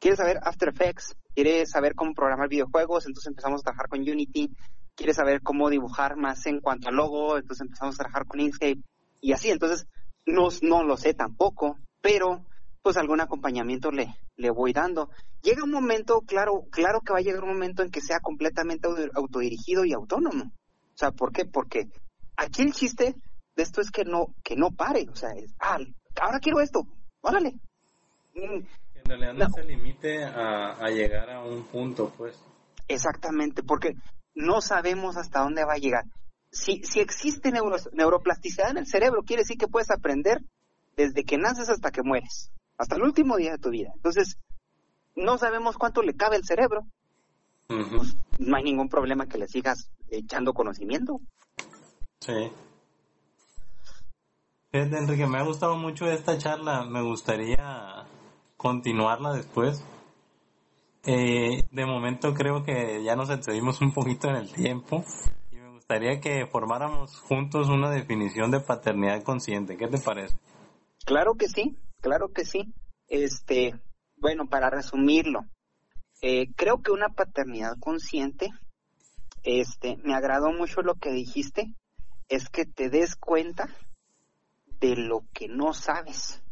quiere 0.00 0.16
saber 0.16 0.40
After 0.42 0.70
Effects, 0.70 1.14
quiere 1.34 1.66
saber 1.66 1.94
cómo 1.94 2.14
programar 2.14 2.48
videojuegos, 2.48 3.06
entonces 3.06 3.28
empezamos 3.28 3.60
a 3.60 3.64
trabajar 3.64 3.88
con 3.88 4.00
Unity, 4.00 4.50
quiere 4.96 5.12
saber 5.12 5.42
cómo 5.42 5.68
dibujar 5.68 6.16
más 6.16 6.46
en 6.46 6.60
cuanto 6.60 6.88
al 6.88 6.96
logo, 6.96 7.36
entonces 7.36 7.66
empezamos 7.66 7.94
a 7.94 7.98
trabajar 7.98 8.26
con 8.26 8.40
Inkscape 8.40 8.80
y 9.20 9.32
así, 9.32 9.50
entonces 9.50 9.86
no, 10.26 10.48
no 10.62 10.82
lo 10.82 10.96
sé 10.96 11.14
tampoco, 11.14 11.78
pero 12.00 12.44
pues 12.84 12.98
algún 12.98 13.22
acompañamiento 13.22 13.90
le, 13.90 14.14
le 14.36 14.50
voy 14.50 14.74
dando. 14.74 15.08
Llega 15.40 15.64
un 15.64 15.70
momento, 15.70 16.20
claro, 16.20 16.66
claro 16.70 17.00
que 17.00 17.14
va 17.14 17.20
a 17.20 17.22
llegar 17.22 17.42
un 17.42 17.54
momento 17.54 17.82
en 17.82 17.90
que 17.90 18.02
sea 18.02 18.20
completamente 18.20 18.86
autodirigido 19.14 19.86
y 19.86 19.94
autónomo. 19.94 20.44
O 20.44 20.96
sea, 20.96 21.10
¿por 21.10 21.32
qué? 21.32 21.46
Porque 21.46 21.88
aquí 22.36 22.60
el 22.60 22.74
chiste 22.74 23.14
de 23.56 23.62
esto 23.62 23.80
es 23.80 23.90
que 23.90 24.04
no, 24.04 24.34
que 24.44 24.54
no 24.54 24.70
pare, 24.70 25.06
o 25.10 25.16
sea, 25.16 25.30
es, 25.30 25.54
ah, 25.60 25.78
ahora 26.20 26.38
quiero 26.40 26.60
esto, 26.60 26.86
órale. 27.22 27.54
Mm. 28.34 28.66
En 28.96 29.04
realidad 29.06 29.32
no, 29.32 29.48
se 29.48 29.64
limite 29.64 30.22
a, 30.22 30.72
a 30.72 30.90
llegar 30.90 31.30
a 31.30 31.42
un 31.42 31.64
punto, 31.64 32.12
pues. 32.18 32.38
Exactamente, 32.86 33.62
porque 33.62 33.94
no 34.34 34.60
sabemos 34.60 35.16
hasta 35.16 35.40
dónde 35.40 35.64
va 35.64 35.72
a 35.72 35.78
llegar. 35.78 36.04
Si, 36.50 36.82
si 36.82 37.00
existe 37.00 37.50
neuroplasticidad 37.50 38.72
en 38.72 38.76
el 38.76 38.86
cerebro, 38.86 39.22
quiere 39.22 39.40
decir 39.40 39.56
que 39.56 39.68
puedes 39.68 39.90
aprender 39.90 40.42
desde 40.96 41.24
que 41.24 41.38
naces 41.38 41.70
hasta 41.70 41.90
que 41.90 42.02
mueres, 42.02 42.52
hasta 42.78 42.96
el 42.96 43.02
último 43.02 43.36
día 43.36 43.52
de 43.52 43.58
tu 43.58 43.70
vida. 43.70 43.90
Entonces, 43.94 44.38
no 45.16 45.38
sabemos 45.38 45.76
cuánto 45.76 46.02
le 46.02 46.14
cabe 46.14 46.36
el 46.36 46.44
cerebro. 46.44 46.86
Pues, 47.66 48.16
no 48.38 48.56
hay 48.56 48.64
ningún 48.64 48.88
problema 48.88 49.26
que 49.26 49.38
le 49.38 49.48
sigas 49.48 49.90
echando 50.10 50.52
conocimiento. 50.52 51.20
Sí. 52.20 52.50
Enrique, 54.72 55.26
me 55.26 55.38
ha 55.38 55.44
gustado 55.44 55.76
mucho 55.76 56.06
esta 56.06 56.36
charla. 56.36 56.84
Me 56.84 57.02
gustaría 57.02 58.06
continuarla 58.56 59.34
después. 59.34 59.84
Eh, 61.06 61.64
de 61.70 61.86
momento 61.86 62.32
creo 62.32 62.64
que 62.64 63.02
ya 63.04 63.14
nos 63.14 63.30
excedimos 63.30 63.80
un 63.82 63.92
poquito 63.92 64.28
en 64.28 64.36
el 64.36 64.50
tiempo 64.50 65.04
y 65.52 65.56
me 65.56 65.70
gustaría 65.70 66.18
que 66.18 66.46
formáramos 66.46 67.18
juntos 67.20 67.68
una 67.68 67.90
definición 67.90 68.50
de 68.50 68.60
paternidad 68.60 69.22
consciente. 69.22 69.76
¿Qué 69.76 69.86
te 69.86 69.98
parece? 69.98 70.36
Claro 71.04 71.34
que 71.34 71.48
sí, 71.48 71.76
claro 72.04 72.32
que 72.34 72.44
sí. 72.44 72.74
Este, 73.08 73.80
bueno, 74.16 74.46
para 74.46 74.68
resumirlo, 74.68 75.40
eh, 76.20 76.52
creo 76.54 76.82
que 76.82 76.90
una 76.90 77.08
paternidad 77.08 77.78
consciente, 77.80 78.50
este, 79.42 79.96
me 80.04 80.14
agradó 80.14 80.52
mucho 80.52 80.82
lo 80.82 80.96
que 80.96 81.10
dijiste, 81.12 81.74
es 82.28 82.50
que 82.50 82.66
te 82.66 82.90
des 82.90 83.16
cuenta 83.16 83.68
de 84.80 84.96
lo 84.96 85.24
que 85.32 85.48
no 85.48 85.72
sabes, 85.72 86.42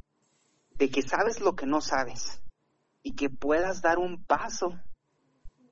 de 0.70 0.88
que 0.88 1.02
sabes 1.02 1.40
lo 1.40 1.54
que 1.54 1.66
no 1.66 1.82
sabes 1.82 2.42
y 3.02 3.14
que 3.14 3.28
puedas 3.28 3.82
dar 3.82 3.98
un 3.98 4.24
paso. 4.24 4.80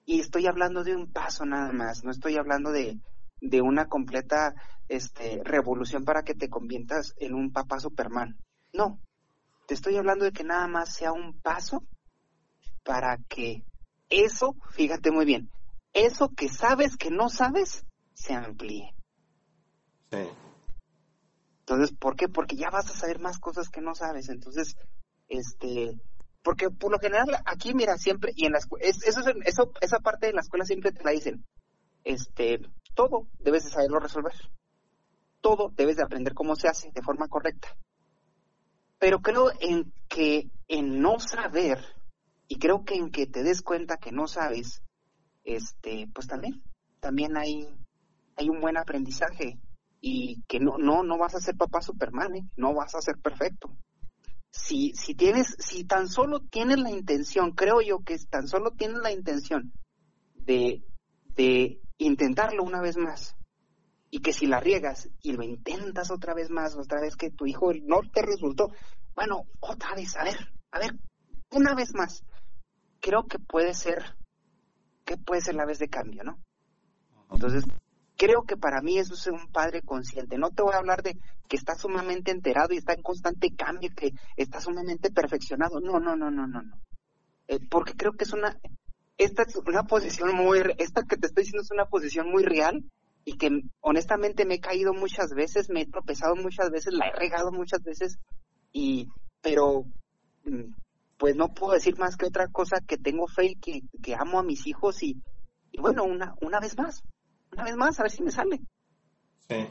Y 0.05 0.21
estoy 0.21 0.47
hablando 0.47 0.85
de 0.85 0.95
un 0.95 1.11
paso 1.11 1.47
nada 1.47 1.73
más, 1.73 2.05
no 2.05 2.11
estoy 2.11 2.37
hablando 2.37 2.71
de, 2.71 3.01
de 3.41 3.63
una 3.63 3.89
completa 3.89 4.55
este, 4.89 5.41
revolución 5.43 6.05
para 6.05 6.23
que 6.23 6.35
te 6.35 6.51
conviertas 6.51 7.15
en 7.17 7.35
un 7.35 7.51
papá 7.51 7.81
Superman. 7.81 8.37
No, 8.73 9.01
te 9.71 9.75
estoy 9.75 9.97
hablando 9.97 10.25
de 10.25 10.33
que 10.33 10.43
nada 10.43 10.67
más 10.67 10.93
sea 10.93 11.13
un 11.13 11.41
paso 11.43 11.85
para 12.83 13.19
que 13.29 13.63
eso, 14.09 14.57
fíjate 14.73 15.13
muy 15.13 15.25
bien, 15.25 15.49
eso 15.93 16.31
que 16.37 16.49
sabes 16.49 16.97
que 16.97 17.13
no 17.13 17.29
sabes, 17.29 17.87
se 18.13 18.35
amplíe. 18.35 18.93
Sí. 20.11 20.29
Entonces, 21.61 21.97
¿por 21.97 22.17
qué? 22.17 22.29
Porque 22.29 22.57
ya 22.57 22.69
vas 22.69 22.91
a 22.91 22.97
saber 22.97 23.21
más 23.21 23.39
cosas 23.39 23.69
que 23.69 23.81
no 23.81 23.95
sabes. 23.95 24.29
Entonces, 24.29 24.75
este, 25.29 25.97
porque 26.43 26.71
por 26.71 26.91
lo 26.91 26.99
general 26.99 27.29
aquí, 27.45 27.73
mira, 27.73 27.97
siempre, 27.97 28.33
y 28.35 28.47
en 28.47 28.53
la 28.55 28.59
es, 28.81 29.05
eso, 29.05 29.21
eso, 29.45 29.73
esa 29.81 30.01
parte 30.01 30.27
de 30.27 30.33
la 30.33 30.41
escuela 30.41 30.65
siempre 30.65 30.91
te 30.91 31.05
la 31.05 31.13
dicen, 31.13 31.47
este, 32.03 32.59
todo 32.97 33.29
debes 33.39 33.63
de 33.63 33.71
saberlo 33.71 34.01
resolver. 34.01 34.35
Todo 35.41 35.71
debes 35.77 35.97
de 35.97 36.03
aprender 36.03 36.35
cómo 36.35 36.57
se 36.57 36.67
hace 36.67 36.91
de 36.93 37.03
forma 37.03 37.29
correcta. 37.29 37.77
Pero 39.01 39.21
creo 39.21 39.51
en 39.61 39.93
que 40.09 40.49
en 40.69 41.01
no 41.01 41.19
saber, 41.19 41.85
y 42.47 42.61
creo 42.61 42.85
que 42.85 42.95
en 42.95 43.11
que 43.11 43.27
te 43.27 43.43
des 43.43 43.63
cuenta 43.63 43.97
que 43.97 44.13
no 44.13 44.29
sabes, 44.29 44.85
este, 45.43 46.09
pues 46.15 46.29
también, 46.29 46.63
también 47.01 47.37
hay, 47.37 47.67
hay 48.37 48.49
un 48.49 48.61
buen 48.61 48.77
aprendizaje 48.77 49.59
y 50.01 50.43
que 50.47 50.61
no, 50.61 50.79
no, 50.79 51.03
no 51.03 51.19
vas 51.19 51.35
a 51.35 51.41
ser 51.41 51.57
papá 51.57 51.83
Superman, 51.83 52.37
¿eh? 52.37 52.49
no 52.57 52.75
vas 52.75 52.95
a 52.95 53.01
ser 53.01 53.17
perfecto 53.19 53.77
si, 54.51 54.93
si 54.95 55.15
tienes, 55.15 55.57
si 55.59 55.85
tan 55.85 56.09
solo 56.09 56.41
tienes 56.41 56.79
la 56.79 56.91
intención, 56.91 57.53
creo 57.53 57.81
yo 57.81 58.01
que 58.01 58.19
tan 58.19 58.49
solo 58.49 58.73
tienes 58.73 58.99
la 58.99 59.13
intención 59.13 59.73
de, 60.35 60.83
de 61.35 61.81
intentarlo 61.99 62.63
una 62.63 62.81
vez 62.81 62.97
más, 62.97 63.37
y 64.11 64.21
que 64.21 64.33
si 64.33 64.47
la 64.47 64.61
riegas 64.61 65.09
y 65.23 65.33
lo 65.33 65.43
intentas 65.43 66.11
otra 66.11 66.35
vez 66.35 66.51
más, 66.51 66.77
otra 66.77 67.01
vez 67.01 67.17
que 67.17 67.31
tu 67.31 67.47
hijo 67.47 67.73
no 67.85 68.01
te 68.13 68.23
resultó, 68.23 68.73
bueno, 69.15 69.45
otra 69.61 69.95
vez, 69.95 70.17
a 70.17 70.25
ver, 70.25 70.53
a 70.73 70.79
ver, 70.79 70.99
una 71.53 71.75
vez 71.75 71.95
más, 71.95 72.25
creo 73.01 73.27
que 73.27 73.39
puede 73.39 73.75
ser, 73.75 74.17
que 75.05 75.17
puede 75.17 75.41
ser 75.41 75.55
la 75.55 75.65
vez 75.65 75.79
de 75.79 75.89
cambio, 75.89 76.25
¿no? 76.25 76.39
Entonces, 77.31 77.65
creo 78.17 78.43
que 78.43 78.57
para 78.57 78.83
mí 78.83 78.99
eso 78.99 79.15
es 79.15 79.27
un 79.29 79.51
padre 79.53 79.83
consciente. 79.83 80.37
No 80.37 80.51
te 80.51 80.63
voy 80.63 80.75
a 80.75 80.79
hablar 80.79 81.03
de 81.03 81.17
que 81.49 81.57
está 81.57 81.75
sumamente 81.75 82.33
enterado 82.33 82.75
y 82.75 82.79
está 82.79 82.93
en 82.93 83.03
constante 83.03 83.55
cambio, 83.55 83.91
que 83.97 84.13
está 84.37 84.61
sumamente 84.61 85.11
perfeccionado. 85.11 85.81
No, 85.81 86.01
no, 86.01 86.17
no, 86.17 86.31
no, 86.31 86.47
no, 86.47 86.63
no. 86.63 86.81
Eh, 87.47 87.61
porque 87.71 87.95
creo 87.95 88.13
que 88.13 88.25
es 88.25 88.33
una, 88.33 88.59
esta 89.17 89.43
es 89.43 89.57
una 89.57 89.85
posición 89.85 90.35
muy, 90.35 90.61
esta 90.79 91.03
que 91.05 91.17
te 91.17 91.29
estoy 91.29 91.45
diciendo 91.45 91.63
es 91.63 91.71
una 91.71 91.87
posición 91.87 92.31
muy 92.31 92.43
real 92.43 92.85
y 93.25 93.37
que 93.37 93.63
honestamente 93.81 94.45
me 94.45 94.55
he 94.55 94.61
caído 94.61 94.93
muchas 94.93 95.31
veces, 95.35 95.69
me 95.69 95.83
he 95.83 95.87
tropezado 95.87 96.37
muchas 96.37 96.71
veces, 96.71 96.95
la 96.95 97.09
he 97.09 97.13
regado 97.13 97.53
muchas 97.53 97.83
veces 97.83 98.19
y, 98.73 99.09
pero, 99.41 99.85
mm, 100.45 100.73
pues 101.19 101.37
no 101.37 101.49
puedo 101.49 101.75
decir 101.75 101.99
más 101.99 102.17
que 102.17 102.27
otra 102.27 102.49
cosa 102.49 102.81
que 102.81 102.97
tengo 102.97 103.27
fe 103.29 103.47
y 103.47 103.57
que, 103.57 103.83
que 104.03 104.15
amo 104.15 104.39
a 104.39 104.43
mis 104.43 104.67
hijos 104.67 105.03
y, 105.03 105.21
y 105.71 105.81
bueno, 105.81 106.05
una, 106.05 106.35
una 106.41 106.61
vez 106.61 106.77
más, 106.79 107.03
una 107.53 107.65
vez 107.65 107.77
más, 107.77 108.01
a 108.01 108.05
ver 108.05 108.13
si 108.13 108.23
me 108.23 108.31
sale. 108.31 108.61
Sí. 109.49 109.67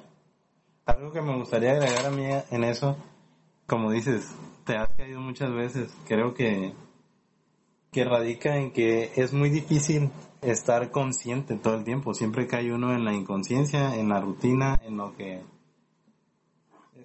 Algo 0.85 1.11
que 1.11 1.21
me 1.21 1.35
gustaría 1.37 1.71
agregar 1.71 2.05
a 2.05 2.09
mí 2.09 2.25
en 2.49 2.63
eso, 2.63 2.97
como 3.67 3.91
dices, 3.91 4.27
te 4.65 4.75
has 4.75 4.91
caído 4.93 5.19
muchas 5.19 5.53
veces. 5.53 5.95
Creo 6.07 6.33
que, 6.33 6.73
que 7.91 8.03
radica 8.03 8.57
en 8.57 8.71
que 8.71 9.11
es 9.15 9.33
muy 9.33 9.49
difícil 9.49 10.11
estar 10.41 10.91
consciente 10.91 11.55
todo 11.55 11.75
el 11.75 11.83
tiempo. 11.83 12.13
Siempre 12.13 12.47
cae 12.47 12.73
uno 12.73 12.93
en 12.93 13.05
la 13.05 13.13
inconsciencia, 13.13 13.95
en 13.95 14.09
la 14.09 14.21
rutina, 14.21 14.79
en 14.83 14.97
lo 14.97 15.15
que 15.15 15.41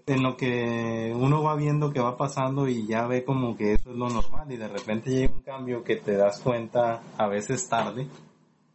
en 0.07 0.23
lo 0.23 0.37
que 0.37 1.13
uno 1.15 1.43
va 1.43 1.57
viendo 1.57 1.93
que 1.93 2.01
va 2.01 2.17
pasando 2.17 2.69
y 2.69 2.87
ya 2.87 3.07
ve 3.07 3.25
como 3.25 3.57
que 3.57 3.73
eso 3.73 3.91
es 3.91 3.97
lo 3.97 4.11
normal 4.11 4.51
y 4.53 4.57
de 4.57 4.69
repente 4.69 5.11
llega 5.11 5.33
un 5.33 5.41
cambio 5.41 5.83
que 5.83 5.97
te 5.97 6.17
das 6.17 6.41
cuenta 6.41 7.01
a 7.17 7.27
veces 7.27 7.67
tarde 7.69 8.07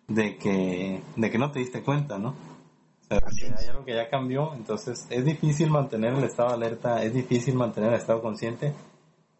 de 0.07 0.37
que, 0.37 1.01
de 1.15 1.29
que 1.29 1.37
no 1.37 1.51
te 1.51 1.59
diste 1.59 1.83
cuenta, 1.83 2.17
¿no? 2.17 2.29
O 2.29 3.07
sea, 3.07 3.19
que 3.19 3.45
hay 3.45 3.67
algo 3.67 3.85
que 3.85 3.93
ya 3.93 4.09
cambió, 4.09 4.53
entonces 4.55 5.05
es 5.09 5.23
difícil 5.23 5.69
mantener 5.69 6.13
el 6.13 6.23
estado 6.23 6.49
alerta, 6.49 7.03
es 7.03 7.13
difícil 7.13 7.55
mantener 7.55 7.89
el 7.93 7.99
estado 7.99 8.21
consciente 8.21 8.73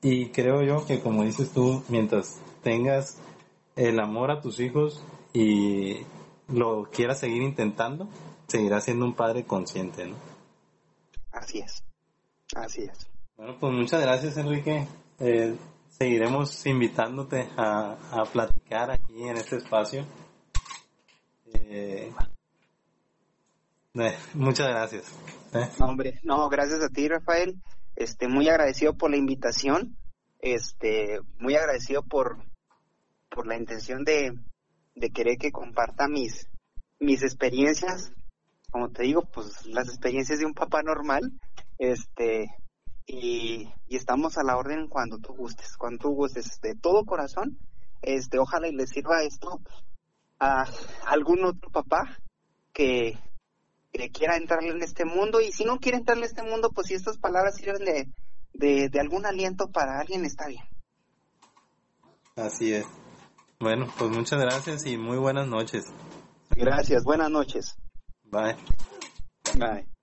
y 0.01 0.27
creo 0.27 0.61
yo 0.61 0.85
que 0.85 0.99
como 0.99 1.23
dices 1.23 1.51
tú, 1.51 1.83
mientras 1.89 2.39
tengas 2.61 3.17
el 3.79 3.99
amor 3.99 4.29
a 4.29 4.41
tus 4.41 4.59
hijos 4.59 5.01
y 5.31 6.01
lo 6.49 6.89
quieras 6.91 7.19
seguir 7.19 7.41
intentando, 7.41 8.09
seguirás 8.47 8.83
siendo 8.83 9.05
un 9.05 9.13
padre 9.13 9.45
consciente, 9.45 10.05
¿no? 10.05 10.15
Así 11.31 11.59
es, 11.59 11.81
así 12.55 12.81
es. 12.83 13.07
Bueno, 13.37 13.55
pues 13.57 13.73
muchas 13.73 14.01
gracias 14.01 14.35
Enrique. 14.35 14.85
Eh, 15.19 15.55
seguiremos 15.87 16.65
invitándote 16.65 17.47
a, 17.55 17.95
a 18.11 18.25
platicar 18.25 18.91
aquí 18.91 19.23
en 19.23 19.37
este 19.37 19.55
espacio. 19.57 20.05
Eh, 21.53 22.11
eh, 23.93 24.17
muchas 24.33 24.67
gracias. 24.67 25.05
Eh. 25.53 25.69
hombre, 25.79 26.19
no, 26.23 26.49
gracias 26.49 26.83
a 26.83 26.89
ti, 26.89 27.07
Rafael. 27.07 27.55
Este, 27.95 28.27
muy 28.27 28.49
agradecido 28.49 28.93
por 28.97 29.09
la 29.09 29.17
invitación. 29.17 29.95
Este, 30.41 31.19
muy 31.39 31.55
agradecido 31.55 32.03
por, 32.03 32.39
por 33.29 33.47
la 33.47 33.57
intención 33.57 34.03
de, 34.03 34.33
de 34.95 35.09
querer 35.09 35.37
que 35.37 35.51
comparta 35.51 36.07
mis, 36.07 36.49
mis 36.99 37.23
experiencias. 37.23 38.11
Como 38.71 38.89
te 38.89 39.03
digo, 39.03 39.23
pues 39.33 39.65
las 39.65 39.87
experiencias 39.87 40.39
de 40.39 40.45
un 40.45 40.53
papá 40.53 40.83
normal. 40.83 41.31
Este, 41.77 42.49
y, 43.07 43.67
estamos 43.89 44.37
a 44.37 44.43
la 44.43 44.57
orden 44.57 44.87
cuando 44.87 45.17
tú 45.17 45.33
gustes, 45.33 45.75
cuando 45.77 45.99
tú 45.99 46.09
gustes, 46.09 46.59
de 46.61 46.75
todo 46.75 47.05
corazón. 47.05 47.57
Este, 48.01 48.37
ojalá 48.37 48.67
y 48.67 48.73
les 48.73 48.91
sirva 48.91 49.23
esto 49.23 49.59
a 50.39 50.65
algún 51.05 51.43
otro 51.43 51.69
papá 51.71 52.17
que, 52.71 53.17
quiera 54.13 54.37
entrar 54.37 54.63
en 54.63 54.81
este 54.81 55.03
mundo 55.03 55.41
y 55.41 55.51
si 55.51 55.65
no 55.65 55.79
quiere 55.79 55.97
entrar 55.97 56.17
en 56.17 56.23
este 56.23 56.41
mundo, 56.41 56.71
pues 56.73 56.87
si 56.87 56.93
estas 56.93 57.17
palabras 57.17 57.55
sirven 57.55 57.83
de, 58.53 58.89
de, 58.89 58.99
algún 58.99 59.25
aliento 59.25 59.69
para 59.71 59.99
alguien, 59.99 60.23
está 60.23 60.47
bien. 60.47 60.63
Así 62.35 62.73
es. 62.73 62.85
Bueno, 63.61 63.91
pues 63.97 64.09
muchas 64.09 64.39
gracias 64.39 64.85
y 64.85 64.97
muy 64.97 65.17
buenas 65.17 65.45
noches. 65.45 65.91
Gracias, 66.55 67.03
buenas 67.03 67.29
noches. 67.29 67.77
Bye. 68.23 68.55
Bye. 69.57 69.98